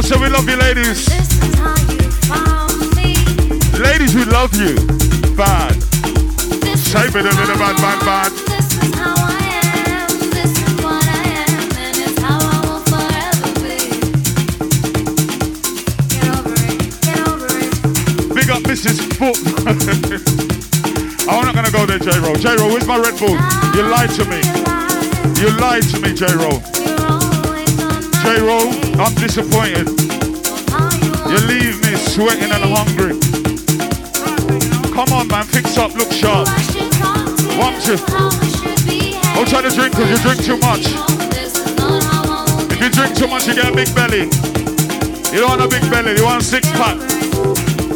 Know, 0.00 0.06
so 0.06 0.18
we 0.18 0.28
love 0.30 0.48
you, 0.48 0.56
ladies. 0.56 1.08
Ladies, 3.78 4.14
we 4.14 4.24
love 4.24 4.54
you. 4.56 4.74
Bad. 5.36 5.74
Shape 6.78 7.16
it 7.16 7.26
a 7.26 7.34
little 7.36 7.58
bad, 7.58 7.76
bad, 7.76 8.00
bad. 8.06 8.32
Big 18.34 18.50
up 18.50 18.62
Mrs. 18.62 19.00
Foot. 19.18 19.36
I'm 21.28 21.44
not 21.44 21.54
gonna 21.54 21.70
go 21.70 21.84
there, 21.84 21.98
J-Ro. 21.98 22.36
J-Ro, 22.36 22.68
where's 22.68 22.86
my 22.86 22.96
Red 22.96 23.18
Bull? 23.18 23.36
You 23.74 23.82
lied 23.82 24.10
to 24.10 24.24
me. 24.24 24.40
You 25.38 25.50
lied 25.58 25.82
to 25.90 26.00
me, 26.00 26.14
J-Ro. 26.14 26.62
J-Ro, 28.22 28.79
I'm 28.98 29.14
disappointed. 29.14 29.88
You 31.28 31.38
leave 31.46 31.80
me 31.84 31.94
sweating 31.96 32.50
and 32.50 32.64
hungry. 32.64 33.14
Come 34.92 35.12
on, 35.12 35.28
man, 35.28 35.44
fix 35.44 35.78
up, 35.78 35.94
look 35.94 36.10
sharp. 36.10 36.48
One, 37.58 37.78
two. 37.80 37.96
Don't 39.34 39.48
try 39.48 39.62
to 39.62 39.70
drink 39.70 39.94
because 39.94 40.10
you 40.10 40.18
drink 40.18 40.42
too 40.44 40.58
much. 40.58 40.86
If 42.72 42.80
you 42.80 42.90
drink 42.90 43.16
too 43.16 43.28
much, 43.28 43.46
you 43.46 43.54
get 43.54 43.70
a 43.70 43.74
big 43.74 43.94
belly. 43.94 44.28
You 45.32 45.40
don't 45.40 45.58
want 45.58 45.62
a 45.62 45.68
big 45.68 45.88
belly, 45.90 46.16
you 46.16 46.24
want 46.24 46.42
a 46.42 46.44
six 46.44 46.68
pack. 46.72 46.96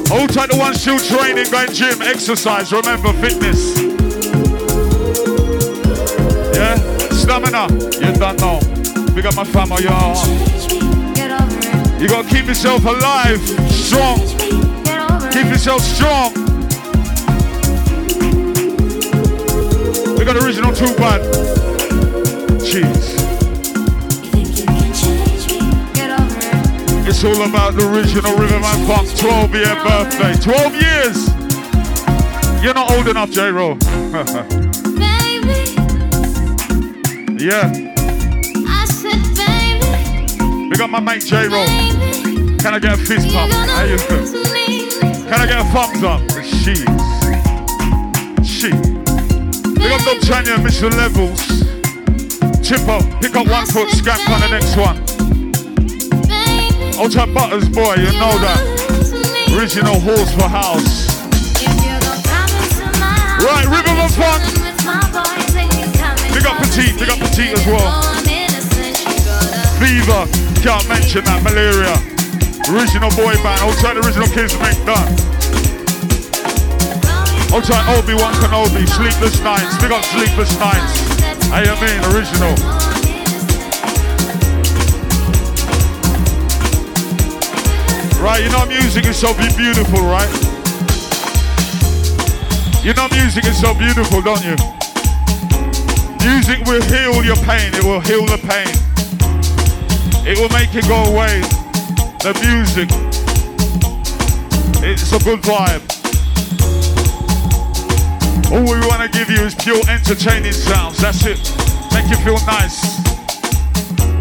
Hold 0.08 0.32
tight 0.32 0.50
to 0.50 0.56
ones 0.58 0.80
still 0.80 0.98
training, 0.98 1.50
going 1.50 1.72
gym, 1.72 2.00
exercise, 2.02 2.72
remember 2.72 3.12
fitness. 3.14 3.76
Yeah? 6.54 6.76
Stamina, 7.10 7.66
you 7.98 8.12
don't 8.18 8.38
know. 8.40 8.60
Big 9.14 9.26
up 9.26 9.34
my 9.34 9.44
family, 9.44 9.84
oh, 9.88 10.14
y'all. 10.14 10.53
You 12.04 12.10
gotta 12.10 12.28
keep 12.28 12.44
yourself 12.44 12.84
alive, 12.84 13.40
strong. 13.70 14.18
Keep 15.32 15.46
yourself 15.46 15.80
strong. 15.80 16.34
We 20.14 20.22
got 20.26 20.34
the 20.34 20.42
original 20.44 20.74
two 20.74 20.94
bad. 20.96 21.22
Jeez. 22.60 23.16
It's 27.08 27.24
all 27.24 27.42
about 27.42 27.72
the 27.72 27.88
original 27.90 28.36
Rhythm 28.36 28.62
and 28.62 28.86
Funk 28.86 29.08
12 29.16 29.54
year 29.54 29.74
birthday. 29.82 30.34
12 30.42 30.74
years! 30.82 31.28
You're 32.62 32.74
not 32.74 32.90
old 32.90 33.08
enough, 33.08 33.30
J 33.30 33.50
Roll. 33.50 33.78
yeah. 37.40 37.83
We 40.74 40.78
got 40.78 40.90
my 40.90 40.98
mate 40.98 41.22
J 41.22 41.46
Roll. 41.46 41.66
Can 42.58 42.74
I 42.74 42.80
get 42.80 42.94
a 42.94 42.96
fist 42.96 43.32
pump? 43.32 43.52
How 43.52 43.84
you 43.84 43.96
feel? 43.96 44.26
Can 45.22 45.38
I 45.38 45.46
get 45.46 45.60
a 45.60 45.64
thumbs 45.70 46.02
up? 46.02 46.20
Jeez. 46.42 46.82
She. 48.42 48.70
Big 49.78 49.92
up 49.92 50.02
Dom 50.02 50.18
Chanya, 50.18 50.58
Mr. 50.58 50.90
Levels. 50.90 51.38
Chippo, 52.58 52.98
pick 53.22 53.36
up 53.36 53.46
one 53.46 53.66
foot, 53.66 53.88
scrap 53.90 54.18
on 54.28 54.40
the 54.40 54.48
next 54.48 54.74
one. 54.76 54.98
Chap 57.08 57.32
Butters, 57.32 57.68
boy, 57.68 57.94
you 57.94 58.10
know 58.18 58.34
that. 58.42 58.58
Original 59.56 60.00
horse 60.00 60.34
for 60.34 60.48
house. 60.48 61.06
Right, 63.38 63.66
Rhythm 63.70 64.00
of 64.00 64.10
Fun. 64.10 64.40
Big 66.34 66.44
up 66.44 66.56
Petite, 66.58 66.98
big 66.98 67.10
up 67.10 67.20
Petite 67.20 67.52
as 67.60 67.64
well. 67.64 68.03
Fever, 69.84 70.24
can't 70.64 70.88
mention 70.88 71.20
that, 71.28 71.44
malaria. 71.44 71.92
Original 72.72 73.12
boy 73.12 73.36
band, 73.44 73.60
Old 73.68 73.76
Chap 73.84 74.00
original 74.00 74.24
kids 74.32 74.56
make. 74.56 74.80
Old 77.52 77.68
Chap 77.68 77.84
Obi-Wan 77.92 78.32
Kenobi, 78.40 78.88
Sleepless 78.88 79.44
Nights, 79.44 79.76
big 79.84 79.92
up 79.92 80.00
Sleepless 80.08 80.56
Nights. 80.56 81.04
You 81.52 81.76
mean, 81.84 82.00
original? 82.16 82.56
Right, 88.24 88.40
you 88.40 88.48
know 88.56 88.64
music 88.64 89.04
is 89.04 89.20
so 89.20 89.36
beautiful, 89.36 90.00
right? 90.00 90.32
You 92.80 92.96
know 92.96 93.04
music 93.12 93.44
is 93.44 93.60
so 93.60 93.76
beautiful, 93.76 94.24
don't 94.24 94.40
you? 94.48 94.56
Music 96.24 96.64
will 96.64 96.80
heal 96.88 97.20
your 97.20 97.36
pain, 97.44 97.68
it 97.76 97.84
will 97.84 98.00
heal 98.00 98.24
the 98.24 98.40
pain. 98.48 98.83
It 100.26 100.38
will 100.38 100.48
make 100.48 100.74
it 100.74 100.88
go 100.88 101.04
away. 101.04 101.40
The 102.24 102.32
music. 102.40 102.88
It's 104.82 105.12
a 105.12 105.18
good 105.18 105.40
vibe. 105.42 105.84
All 108.50 108.64
we 108.64 108.80
want 108.86 109.02
to 109.02 109.08
give 109.08 109.28
you 109.28 109.44
is 109.44 109.54
pure 109.54 109.82
entertaining 109.86 110.52
sounds. 110.52 110.98
That's 110.98 111.26
it. 111.26 111.38
Make 111.92 112.08
you 112.08 112.16
feel 112.24 112.38
nice. 112.46 112.80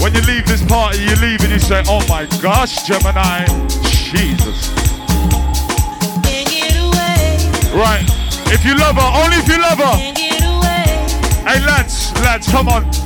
When 0.03 0.13
you 0.13 0.21
leave 0.23 0.45
this 0.45 0.61
party, 0.65 0.99
you 0.99 1.15
leave 1.23 1.39
and 1.39 1.51
you 1.53 1.59
say, 1.59 1.81
oh 1.87 2.05
my 2.09 2.25
gosh, 2.41 2.83
Gemini, 2.83 3.45
Jesus. 4.11 4.75
Right. 7.73 8.03
If 8.51 8.65
you 8.65 8.75
love 8.75 8.97
her, 8.97 9.23
only 9.23 9.37
if 9.37 9.47
you 9.47 9.57
love 9.57 9.79
her. 9.79 9.97
Hey 11.47 11.59
lads, 11.65 12.11
lads, 12.21 12.47
come 12.49 12.67
on. 12.67 13.02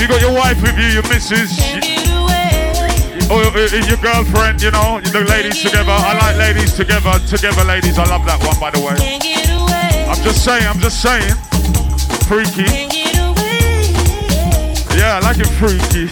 You 0.00 0.08
got 0.08 0.22
your 0.22 0.32
wife 0.32 0.56
with 0.62 0.78
you, 0.78 0.86
your 0.96 1.02
missus, 1.12 1.60
or 3.28 3.44
uh, 3.44 3.86
your 3.86 4.00
girlfriend, 4.00 4.62
you 4.62 4.70
know, 4.70 4.96
you 5.04 5.10
the 5.12 5.26
ladies 5.28 5.62
together. 5.62 5.92
I 5.92 6.16
like 6.16 6.36
ladies 6.38 6.72
together. 6.72 7.12
Together, 7.28 7.64
ladies. 7.64 7.98
I 7.98 8.08
love 8.08 8.24
that 8.24 8.40
one, 8.42 8.58
by 8.58 8.70
the 8.70 8.80
way. 8.80 8.96
I'm 10.08 10.16
just 10.24 10.42
saying, 10.42 10.66
I'm 10.66 10.80
just 10.80 11.02
saying. 11.02 11.34
Freaky. 12.24 12.64
Yeah, 14.96 15.16
I 15.16 15.20
like 15.20 15.36
it 15.38 15.48
freaky. 15.60 16.08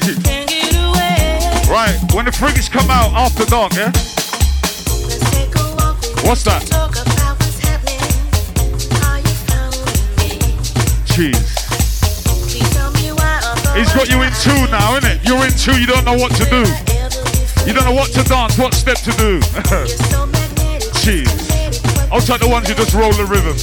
right, 1.73 1.97
when 2.13 2.27
the 2.27 2.33
freaks 2.33 2.69
come 2.69 2.91
out 2.91 3.13
after 3.15 3.47
dark, 3.47 3.73
yeah? 3.73 3.91
What's 6.29 6.45
that? 6.45 6.63
Jeez. 11.07 11.58
He's 13.79 13.95
got 13.95 14.11
you 14.11 14.23
in 14.23 14.33
two 14.43 14.67
now, 14.73 14.99
innit? 14.99 15.25
You're 15.25 15.39
in 15.47 15.53
two, 15.53 15.79
you 15.81 15.87
don't 15.87 16.05
know 16.05 16.19
what 16.19 16.35
to 16.35 16.45
do. 16.51 16.67
You 17.65 17.73
don't 17.73 17.85
know 17.85 17.95
what 17.95 18.11
to 18.11 18.25
dance, 18.25 18.59
what 18.59 18.75
step 18.75 18.99
to 18.99 19.13
do. 19.13 19.39
Jeez. 20.99 21.31
I'll 22.11 22.21
take 22.21 22.41
the 22.41 22.49
ones 22.49 22.67
who 22.69 22.75
just 22.75 22.93
roll 22.93 23.13
the 23.13 23.25
rhythm. 23.25 23.55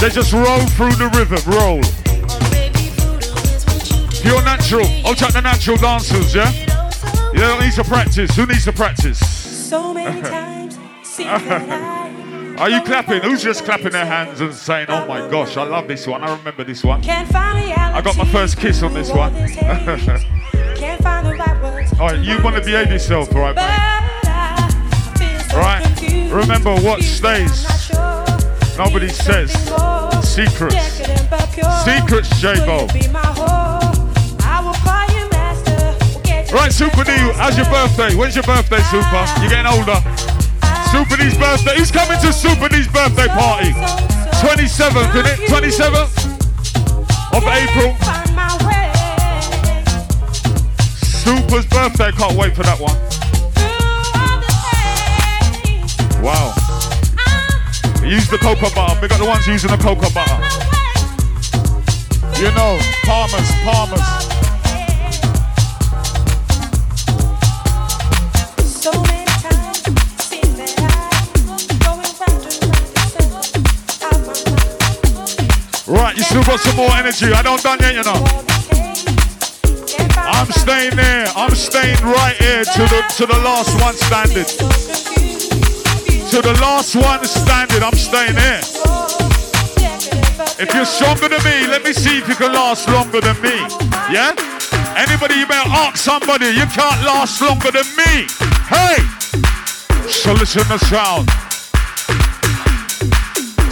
They 0.00 0.08
just 0.08 0.32
roll 0.32 0.64
through 0.78 0.96
the 0.96 1.10
rhythm, 1.12 1.44
roll. 1.52 1.82
Pure 4.22 4.42
natural. 4.44 4.86
I'll 5.04 5.14
take 5.14 5.34
the 5.34 5.42
natural 5.42 5.76
dancers, 5.76 6.34
yeah? 6.34 6.50
You 7.34 7.40
don't 7.40 7.60
need 7.60 7.74
to 7.74 7.84
practice. 7.84 8.34
Who 8.34 8.46
needs 8.46 8.64
to 8.64 8.72
practice? 8.72 9.18
So 9.18 9.92
many 9.92 10.22
times, 10.22 10.78
seems 11.02 11.28
that 11.28 11.68
I 11.68 12.09
Are 12.60 12.68
you 12.68 12.82
clapping? 12.82 13.22
Who's 13.22 13.42
just 13.42 13.64
clapping 13.64 13.92
their 13.92 14.04
hands 14.04 14.42
and 14.42 14.52
saying, 14.52 14.88
oh 14.90 15.06
my 15.06 15.26
gosh, 15.30 15.56
I 15.56 15.62
love 15.62 15.88
this 15.88 16.06
one. 16.06 16.22
I 16.22 16.36
remember 16.36 16.62
this 16.62 16.84
one. 16.84 17.00
can't 17.02 17.26
find 17.32 17.64
reality. 17.64 17.96
I 17.98 18.02
got 18.02 18.18
my 18.18 18.26
first 18.26 18.58
kiss 18.58 18.82
on 18.82 18.92
this 18.92 19.10
one. 19.10 19.32
can't 19.34 21.02
find 21.02 21.26
the 21.26 21.36
right 21.36 21.62
words. 21.62 21.90
All 21.98 22.08
right, 22.08 22.18
you 22.18 22.38
want 22.42 22.56
to 22.56 22.62
behave 22.62 22.90
yourself, 22.92 23.34
all 23.34 23.40
right, 23.40 23.56
mate? 23.56 23.64
Right. 25.56 26.30
Remember 26.30 26.76
what 26.82 27.02
stays. 27.02 27.66
Nobody 28.76 29.08
says. 29.08 29.52
Secrets. 30.22 30.98
Decadent 30.98 31.30
but 31.30 31.50
pure. 31.52 31.64
Secrets, 31.80 32.28
J-Bo. 32.40 32.84
Will 32.84 32.94
you 32.94 33.00
be 33.00 33.08
my 33.08 33.22
whore? 33.22 34.44
I 34.44 34.60
will 34.62 34.74
call 34.74 35.06
you 35.18 35.30
master. 35.30 35.96
Will 36.14 36.22
get 36.24 36.50
you 36.50 36.56
Right, 36.56 36.70
Super 36.70 37.04
D, 37.04 37.12
how's 37.12 37.56
your 37.56 37.66
birthday? 37.70 38.14
When's 38.14 38.36
your 38.36 38.44
birthday, 38.44 38.82
Super? 38.82 39.06
Ah. 39.06 39.40
You're 39.40 39.48
getting 39.48 39.72
older. 39.72 40.29
Super 40.90 41.16
D's 41.16 41.38
birthday. 41.38 41.76
He's 41.76 41.90
coming 41.92 42.18
to 42.20 42.32
Super 42.32 42.68
D's 42.68 42.88
birthday 42.88 43.28
party? 43.28 43.70
27th, 44.42 45.14
isn't 45.14 45.26
it? 45.26 45.38
27th 45.48 46.30
of 47.32 47.44
April. 47.46 47.94
Super's 51.00 51.66
birthday. 51.66 52.10
Can't 52.10 52.36
wait 52.36 52.56
for 52.56 52.64
that 52.64 52.80
one. 52.80 52.96
Wow. 56.24 56.54
Use 58.04 58.28
the 58.28 58.38
cocoa 58.38 58.74
butter. 58.74 59.00
We 59.00 59.06
got 59.06 59.18
the 59.18 59.26
ones 59.26 59.46
using 59.46 59.70
the 59.70 59.76
cocoa 59.76 60.10
butter. 60.10 60.40
You 62.40 62.50
know, 62.56 62.80
Palmers, 63.04 63.50
Palmers. 63.62 64.19
Still 76.30 76.44
got 76.44 76.60
some 76.60 76.76
more 76.76 76.94
energy. 76.94 77.32
I 77.32 77.42
don't 77.42 77.60
done 77.60 77.80
yet, 77.80 77.94
you 77.98 78.04
know. 78.06 78.22
I'm 80.14 80.46
staying 80.52 80.94
there. 80.94 81.26
I'm 81.34 81.54
staying 81.56 81.98
right 82.06 82.36
here 82.38 82.62
to 82.62 82.82
the 82.86 83.02
to 83.18 83.26
the 83.26 83.38
last 83.42 83.74
one 83.82 83.94
standing. 83.98 84.46
To 86.30 86.38
the 86.38 86.54
last 86.62 86.94
one 86.94 87.24
standing. 87.24 87.82
I'm 87.82 87.98
staying 87.98 88.38
here. 88.38 88.62
If 90.62 90.72
you're 90.72 90.86
stronger 90.86 91.28
than 91.28 91.42
me, 91.42 91.66
let 91.66 91.82
me 91.82 91.92
see 91.92 92.18
if 92.18 92.28
you 92.28 92.36
can 92.36 92.52
last 92.52 92.88
longer 92.88 93.20
than 93.20 93.34
me. 93.42 93.58
Yeah? 94.14 94.30
Anybody, 94.94 95.34
you 95.34 95.46
better 95.48 95.68
ask 95.68 95.96
somebody. 95.96 96.46
You 96.46 96.66
can't 96.70 97.02
last 97.02 97.42
longer 97.42 97.72
than 97.72 97.88
me. 97.98 98.30
Hey! 98.70 99.02
So 100.06 100.32
listen 100.34 100.62
to 100.62 100.68
the 100.68 100.78
sound. 100.78 101.28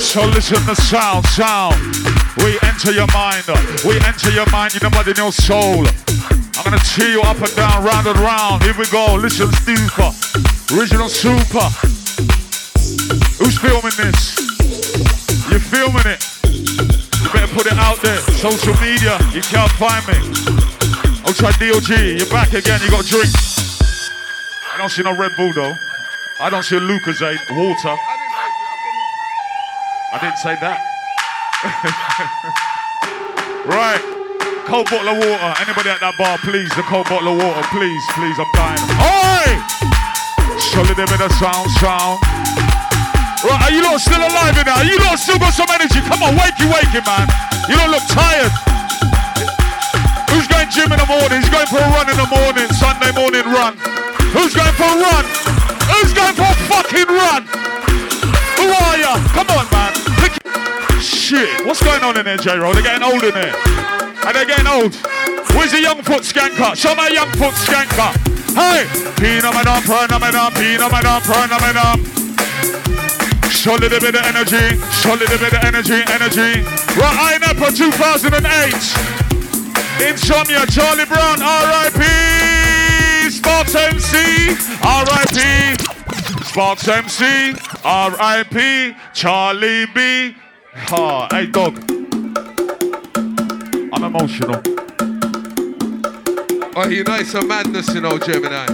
So 0.00 0.26
listen 0.26 0.58
to 0.58 0.66
the 0.66 0.74
sound, 0.74 1.24
sound. 1.26 2.17
We 2.44 2.58
enter 2.62 2.92
your 2.92 3.08
mind. 3.14 3.44
We 3.84 3.98
enter 4.06 4.30
your 4.30 4.48
mind, 4.50 4.74
in 4.74 4.80
the 4.80 4.90
body, 4.90 5.10
in 5.10 5.16
your 5.16 5.32
soul. 5.32 5.86
I'm 6.58 6.64
gonna 6.64 6.82
cheer 6.82 7.10
you 7.10 7.22
up 7.22 7.38
and 7.38 7.54
down, 7.54 7.84
round 7.84 8.06
and 8.06 8.18
round. 8.18 8.62
Here 8.62 8.74
we 8.78 8.86
go. 8.90 9.14
Listen, 9.14 9.50
super. 9.62 10.10
Original 10.74 11.08
super. 11.08 11.66
Who's 13.38 13.58
filming 13.58 13.96
this? 13.96 14.38
You're 15.50 15.62
filming 15.62 16.06
it. 16.06 16.20
You 17.22 17.28
better 17.30 17.52
put 17.54 17.66
it 17.66 17.78
out 17.78 17.98
there. 18.02 18.18
Social 18.38 18.74
media. 18.82 19.18
You 19.32 19.42
can't 19.42 19.70
find 19.78 20.02
me. 20.06 20.18
Ultra 21.26 21.52
DOG. 21.58 21.90
You're 22.18 22.30
back 22.30 22.52
again. 22.54 22.80
You 22.82 22.90
got 22.90 23.04
a 23.04 23.08
drink. 23.08 23.30
I 24.74 24.78
don't 24.78 24.90
see 24.90 25.02
no 25.02 25.16
Red 25.16 25.32
Bull 25.36 25.52
though. 25.52 25.74
I 26.40 26.50
don't 26.50 26.62
see 26.62 26.76
a 26.76 26.80
Lucozade. 26.80 27.38
Water. 27.50 27.96
I 30.12 30.18
didn't 30.20 30.38
say 30.38 30.56
that. 30.60 30.87
right. 33.66 33.98
cold 34.70 34.86
bottle 34.86 35.10
of 35.10 35.18
water. 35.18 35.50
Anybody 35.58 35.90
at 35.90 35.98
that 35.98 36.14
bar, 36.14 36.38
please, 36.46 36.70
the 36.78 36.86
cold 36.86 37.10
bottle 37.10 37.34
of 37.34 37.42
water, 37.42 37.66
please, 37.74 37.98
please, 38.14 38.38
I'm 38.38 38.46
dying. 38.54 38.78
Oi! 39.02 39.58
Solid 40.54 40.94
bit 40.94 41.18
of 41.18 41.34
sound, 41.34 41.66
sound. 41.82 42.22
Right, 43.42 43.58
are 43.58 43.74
you 43.74 43.82
lot 43.82 43.98
still 43.98 44.22
alive 44.22 44.54
in 44.54 44.70
there? 44.70 44.78
Are 44.78 44.86
you 44.86 45.02
lot 45.02 45.18
still 45.18 45.38
got 45.42 45.50
some 45.50 45.66
energy? 45.74 45.98
Come 46.06 46.22
on, 46.22 46.38
wakey, 46.38 46.70
wakey, 46.70 47.02
man. 47.02 47.26
You 47.66 47.74
don't 47.74 47.90
look 47.90 48.06
tired. 48.06 48.54
Who's 50.30 50.46
going 50.46 50.70
gym 50.70 50.94
in 50.94 50.98
the 51.02 51.10
morning? 51.10 51.42
Who's 51.42 51.50
going 51.50 51.66
for 51.66 51.82
a 51.82 51.90
run 51.90 52.06
in 52.06 52.18
the 52.18 52.30
morning? 52.30 52.70
Sunday 52.78 53.10
morning 53.18 53.46
run. 53.50 53.74
Who's 54.30 54.54
going 54.54 54.74
for 54.78 54.86
a 54.86 54.98
run? 55.02 55.24
Who's 55.90 56.14
going 56.14 56.38
for 56.38 56.46
a 56.46 56.56
fucking 56.70 57.10
run? 57.10 57.42
Who 58.62 58.66
are 58.70 58.96
ya? 58.98 59.18
Come 59.34 59.50
on, 59.54 59.67
Shit, 61.28 61.60
what's 61.66 61.82
going 61.84 62.00
on 62.02 62.16
in 62.16 62.24
there, 62.24 62.38
J-Roll? 62.38 62.72
They're 62.72 62.82
getting 62.82 63.04
old 63.04 63.22
in 63.22 63.34
there. 63.34 63.54
Are 64.24 64.32
they 64.32 64.46
getting 64.48 64.66
old? 64.66 64.96
Where's 65.52 65.72
the 65.72 65.82
young 65.82 66.00
foot 66.00 66.22
skanker? 66.24 66.74
Show 66.74 66.94
my 66.94 67.08
young 67.08 67.28
foot 67.36 67.52
skanker. 67.52 68.16
Hey! 68.56 68.88
Pina 69.20 69.52
madam, 69.52 69.84
perna 69.84 70.16
madam, 70.16 70.54
pina 70.56 70.88
madam, 70.88 71.20
perna 71.28 71.60
madam. 71.60 72.00
Solid 73.52 73.92
a 73.92 74.00
bit 74.00 74.14
of 74.14 74.24
energy, 74.24 74.80
solid 75.04 75.28
a 75.28 75.36
bit 75.36 75.52
of 75.52 75.60
energy, 75.68 76.00
energy. 76.08 76.64
Right, 76.96 77.36
I 77.36 77.52
for 77.60 77.76
2008. 77.76 80.08
Insomnia, 80.08 80.64
Charlie 80.64 81.04
Brown, 81.04 81.42
R.I.P. 81.42 83.28
Sparks 83.28 83.74
MC, 83.74 84.56
R.I.P. 84.80 85.76
Sparks 86.48 86.88
MC, 86.88 87.52
R.I.P. 87.84 88.96
Charlie 89.12 89.84
B. 89.94 90.34
Ah, 90.90 91.28
hey 91.30 91.46
dog. 91.46 91.76
I'm 93.92 94.04
emotional. 94.04 94.62
Oh, 96.74 96.88
you 96.88 97.04
know 97.04 97.16
it's 97.16 97.34
a 97.34 97.44
madness, 97.44 97.92
you 97.92 98.00
know, 98.00 98.18
Gemini. 98.18 98.66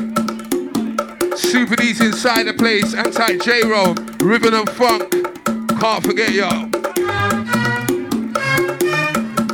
Super 1.34 1.76
D's 1.76 2.00
inside 2.00 2.44
the 2.44 2.54
place, 2.56 2.94
anti 2.94 3.38
J 3.38 3.62
Roll, 3.62 3.94
Rhythm 4.20 4.54
and 4.54 4.70
Funk. 4.70 5.10
Can't 5.80 6.04
forget 6.04 6.30
yo. 6.32 6.48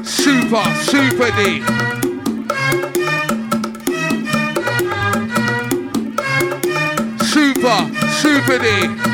Super, 0.02 0.64
Super 0.84 1.30
D. 1.36 1.62
Super, 7.24 7.90
Super 8.20 8.58
D. 8.58 9.09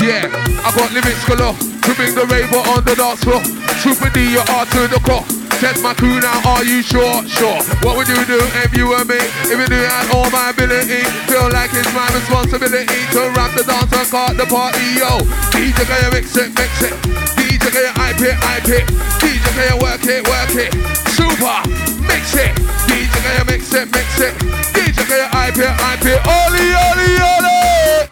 Yeah, 0.00 0.32
I 0.64 0.72
got 0.72 0.88
lyrics 0.96 1.28
galore 1.28 1.52
to 1.52 1.90
bring 1.92 2.16
the 2.16 2.24
raver 2.32 2.64
on 2.72 2.80
the 2.88 2.96
dance 2.96 3.20
floor. 3.20 3.44
Super 3.84 4.08
D, 4.16 4.32
you're 4.32 4.48
to 4.48 4.80
the 4.88 4.96
core. 5.04 5.20
Test 5.60 5.84
my 5.84 5.92
crew 5.92 6.16
now, 6.24 6.40
are 6.56 6.64
you 6.64 6.80
sure? 6.80 7.20
Sure. 7.28 7.60
What 7.84 8.00
would 8.00 8.08
you 8.08 8.16
do 8.24 8.40
if 8.64 8.72
you 8.72 8.88
were 8.88 9.04
me? 9.04 9.20
If 9.44 9.60
you 9.60 9.84
had 9.84 10.08
all 10.16 10.32
my 10.32 10.56
ability, 10.56 11.04
feel 11.28 11.52
like 11.52 11.68
it's 11.76 11.92
my 11.92 12.08
responsibility 12.16 12.88
to 13.12 13.28
rap 13.36 13.52
the 13.52 13.60
dance 13.68 13.92
and 13.92 14.08
call 14.08 14.32
the 14.32 14.48
party, 14.48 14.80
yo. 14.96 15.20
DJ, 15.52 15.84
can 15.84 16.00
you 16.00 16.10
mix 16.16 16.32
it, 16.32 16.48
mix 16.56 16.72
it? 16.80 16.96
DJ, 17.36 17.68
can 17.68 17.84
you 17.84 17.92
hype 17.92 18.24
it, 18.24 18.36
hype 18.40 18.72
it? 18.72 18.88
DJ, 19.20 19.44
can 19.52 19.68
you 19.68 19.76
work 19.84 20.04
it, 20.08 20.24
work 20.24 20.54
it? 20.56 20.72
Super, 21.12 21.60
mix 22.08 22.32
it. 22.40 22.56
DJ, 22.88 23.12
can 23.20 23.32
you 23.36 23.44
mix 23.52 23.68
it, 23.76 23.84
mix 23.92 24.08
it? 24.16 24.32
DJ, 24.72 24.96
can 25.04 25.18
you 25.20 25.28
hype 25.28 25.60
it, 25.60 25.76
hype 25.76 26.08
it? 26.08 26.20
Oli, 26.24 26.72
oli, 26.88 27.10
oli! 27.20 28.09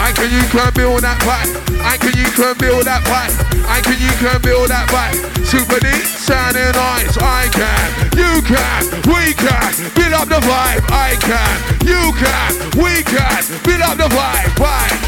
I 0.00 0.12
can 0.16 0.32
you 0.32 0.40
can 0.48 0.72
build 0.72 1.04
that 1.04 1.20
pipe. 1.20 1.52
I 1.84 2.00
can 2.00 2.16
you 2.16 2.24
can 2.32 2.56
build 2.56 2.88
that 2.88 3.04
pipe. 3.04 3.36
I 3.68 3.84
can 3.84 4.00
you 4.00 4.10
can 4.16 4.40
build 4.40 4.72
that 4.72 4.88
pipe. 4.88 5.12
Super 5.44 5.76
deep, 5.78 6.08
sounding 6.16 6.72
nice. 6.72 7.18
I 7.20 7.50
can, 7.52 7.84
you 8.16 8.40
can, 8.42 8.80
we 9.04 9.34
can 9.36 9.70
build 9.92 10.14
up 10.16 10.28
the 10.30 10.40
vibe. 10.40 10.84
I 10.88 11.18
can, 11.20 11.54
you 11.84 12.16
can, 12.16 12.50
we 12.80 13.02
can 13.04 13.44
build 13.66 13.82
up 13.82 14.00
the 14.00 14.08
vibe. 14.08 14.50
Vibe. 14.56 15.00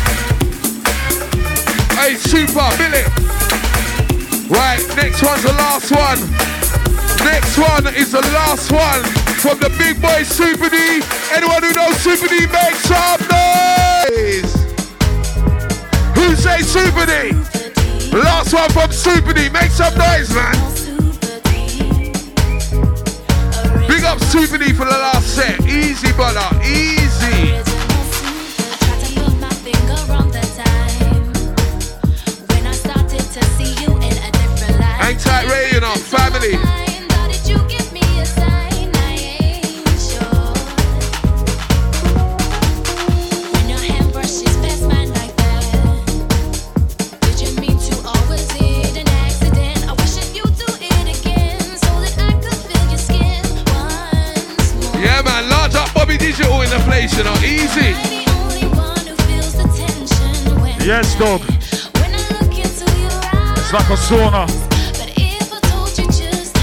Hey, 1.96 2.14
super, 2.20 2.68
build 2.76 2.92
it. 2.92 3.08
Right, 4.50 4.82
next 4.98 5.22
one's 5.22 5.42
the 5.42 5.54
last 5.56 5.88
one. 5.88 6.20
Next 7.24 7.56
one 7.56 7.86
is 7.94 8.12
the 8.12 8.20
last 8.34 8.70
one 8.70 9.02
from 9.40 9.58
the 9.58 9.70
big 9.78 10.02
boy 10.02 10.22
Super 10.22 10.68
D. 10.68 11.00
Anyone 11.32 11.62
who 11.62 11.72
knows 11.72 11.96
Super 11.96 12.28
D, 12.28 12.46
make 12.46 12.76
some 12.82 13.20
noise. 13.30 14.71
Who 16.22 16.36
say 16.36 16.62
Super 16.62 17.04
D? 17.04 17.32
Last 18.16 18.54
one 18.54 18.70
from 18.70 18.92
Super 18.92 19.32
D. 19.32 19.48
Make 19.48 19.72
some 19.72 19.92
noise, 19.98 20.32
man. 20.32 20.54
Big 23.88 24.04
up 24.04 24.20
Super 24.20 24.56
D 24.56 24.72
for 24.72 24.84
the 24.84 24.98
last 25.06 25.34
set. 25.34 25.60
Easy, 25.66 26.12
brother. 26.12 26.48
Easy. 26.64 27.58
Hang 35.02 35.16
tight, 35.18 35.46
Ray, 35.50 35.70
you 35.72 35.80
know, 35.80 35.94
family. 35.96 36.91
Digital 56.32 56.62
in 56.62 56.70
the 56.70 56.78
place, 56.88 57.14
you 57.18 57.24
know. 57.24 57.34
Easy. 57.44 57.92
Yes, 60.82 61.14
dog. 61.18 61.42
It's 61.44 61.92
like 63.70 63.90
a 63.90 63.98
sauna. 64.00 64.48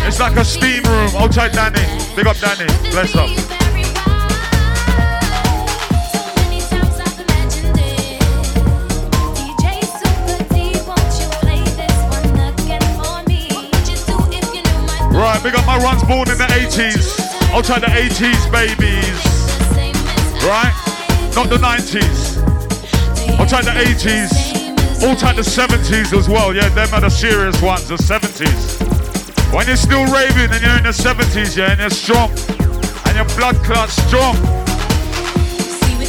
It's 0.08 0.20
like 0.20 0.38
a 0.38 0.44
steam 0.44 0.82
room. 0.86 1.12
Outside 1.18 1.52
Danny. 1.52 1.86
Big 2.16 2.26
up 2.26 2.38
Danny. 2.38 2.66
Bless 2.90 3.16
up. 3.16 3.30
Right, 15.14 15.40
big 15.44 15.54
up 15.54 15.66
my 15.68 15.78
runs 15.78 16.04
born 16.06 16.28
in 16.28 16.40
the 16.40 16.48
80s. 16.58 17.20
Outside 17.54 17.82
the 17.82 17.88
80s, 17.88 18.52
babies. 18.52 18.99
Right? 20.44 20.74
Not 21.36 21.50
the 21.50 21.58
90s. 21.58 22.38
Outside 23.40 23.66
the 23.66 23.72
80s. 23.72 25.04
Outside 25.04 25.36
the 25.36 25.42
70s 25.42 26.18
as 26.18 26.28
well. 26.28 26.54
Yeah, 26.54 26.70
them 26.70 26.94
are 26.94 27.02
the 27.02 27.10
serious 27.10 27.62
ones, 27.62 27.88
the 27.88 27.96
70s. 27.96 28.80
When 29.54 29.68
you're 29.68 29.76
still 29.76 30.06
raving 30.06 30.52
and 30.52 30.62
you're 30.62 30.78
in 30.78 30.84
the 30.84 30.96
70s, 30.96 31.58
yeah, 31.58 31.72
and 31.72 31.80
you're 31.80 31.90
strong. 31.90 32.30
And 33.06 33.16
your 33.16 33.26
blood 33.38 33.56
clot's 33.64 33.94
strong. 34.08 34.36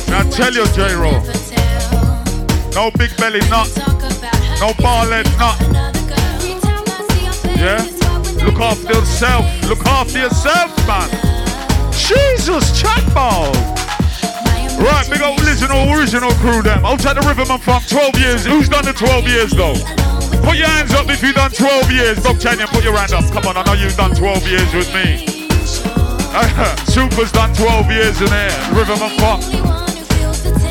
Now 0.08 0.22
tell 0.30 0.52
you, 0.52 0.66
J-Roll. 0.74 1.22
No 2.74 2.90
big 2.98 3.16
belly 3.16 3.40
nut. 3.48 3.70
No 4.60 4.72
ball 4.78 5.06
head 5.06 5.26
nut. 5.38 5.58
Yeah? 7.56 7.82
Look 8.44 8.60
after 8.60 8.92
yourself. 8.92 9.44
Look 9.68 9.86
after 9.86 10.18
yourself, 10.18 10.76
man. 10.86 11.08
Jesus, 11.92 12.80
chat 12.80 13.02
ball. 13.14 13.79
Right, 14.80 15.04
big 15.10 15.20
old 15.20 15.38
original, 15.44 15.92
original 15.92 16.32
crew 16.40 16.62
them. 16.62 16.84
Outside 16.84 17.20
the 17.20 17.24
Rhythm 17.28 17.50
and 17.52 17.62
Funk, 17.62 17.86
12 17.86 18.16
years. 18.16 18.46
Who's 18.46 18.68
done 18.68 18.84
the 18.84 18.96
12 18.96 19.28
years 19.28 19.52
though? 19.52 19.76
Put 20.40 20.56
your 20.56 20.72
hands 20.72 20.92
up 20.96 21.04
if 21.10 21.22
you've 21.22 21.36
done 21.36 21.52
12 21.52 21.92
years. 21.92 22.16
Bob 22.24 22.36
Chanyan, 22.36 22.66
put 22.72 22.82
your 22.82 22.96
hand 22.96 23.12
up. 23.12 23.28
Come 23.30 23.44
on, 23.44 23.56
I 23.58 23.62
know 23.68 23.74
you've 23.74 23.96
done 23.96 24.16
12 24.16 24.48
years 24.48 24.72
with 24.72 24.88
me. 24.96 25.26
Super's 26.88 27.30
done 27.32 27.52
12 27.54 27.90
years 27.90 28.20
in 28.22 28.28
there. 28.32 28.50
And 28.72 29.12
Funk. 29.20 29.44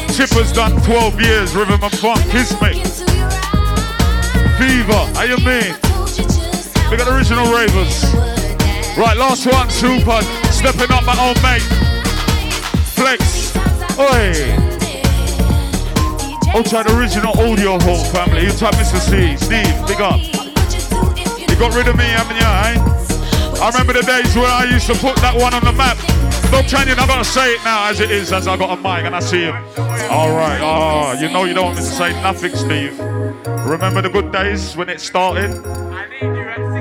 Chipper's 0.09 0.51
done 0.53 0.73
12 0.81 1.21
years. 1.21 1.53
And 1.53 1.93
Funk. 2.01 2.21
Kiss 2.33 2.49
me. 2.57 2.81
Fever. 4.57 5.05
Are 5.21 5.27
you 5.29 5.37
me? 5.45 5.61
We 6.89 6.97
got 6.97 7.07
original 7.13 7.45
ravers. 7.53 8.03
Right, 8.97 9.15
last 9.15 9.45
one, 9.45 9.69
Super. 9.69 10.21
Stepping 10.49 10.91
up 10.91 11.05
my 11.05 11.15
old 11.21 11.37
mate. 11.43 11.61
Flex. 12.97 13.28
Oi. 13.99 14.31
Outside 16.55 16.89
original 16.91 17.37
audio 17.37 17.77
hall 17.79 18.01
family. 18.05 18.45
You 18.45 18.51
type 18.51 18.73
Mr. 18.75 18.97
C. 18.97 19.35
Steve, 19.35 19.87
big 19.87 19.99
up. 19.99 20.21
You 21.37 21.55
got 21.57 21.75
rid 21.75 21.89
of 21.89 21.97
me, 21.97 22.05
haven't 22.05 22.37
you, 22.37 22.41
eh? 22.41 23.61
I 23.61 23.69
remember 23.71 23.91
the 23.91 24.03
days 24.03 24.33
where 24.37 24.47
I 24.47 24.63
used 24.63 24.87
to 24.87 24.93
put 24.93 25.17
that 25.17 25.35
one 25.35 25.53
on 25.53 25.65
the 25.65 25.73
map. 25.73 25.97
Dog 26.49 26.65
Canyon, 26.67 26.97
I 26.97 27.05
gotta 27.07 27.25
say 27.25 27.55
it 27.55 27.63
now 27.65 27.89
as 27.89 27.99
it 27.99 28.09
is, 28.09 28.31
as 28.31 28.47
I 28.47 28.55
got 28.55 28.71
a 28.71 28.81
mic 28.81 29.03
and 29.03 29.13
I 29.13 29.19
see 29.19 29.41
him. 29.41 29.55
All 30.09 30.33
right, 30.33 30.61
oh, 30.61 31.19
you 31.19 31.27
know 31.27 31.43
you 31.43 31.53
don't 31.53 31.65
want 31.65 31.77
me 31.77 31.83
to 31.83 31.89
say 31.89 32.13
nothing, 32.21 32.55
Steve. 32.55 32.97
Remember 33.67 34.01
the 34.01 34.09
good 34.09 34.31
days 34.31 34.77
when 34.77 34.87
it 34.87 35.01
started? 35.01 35.51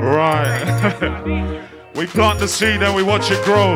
Right. 0.00 1.66
we 1.96 2.06
plant 2.06 2.38
the 2.38 2.46
seed 2.46 2.80
and 2.80 2.94
we 2.94 3.02
watch 3.02 3.32
it 3.32 3.44
grow. 3.44 3.74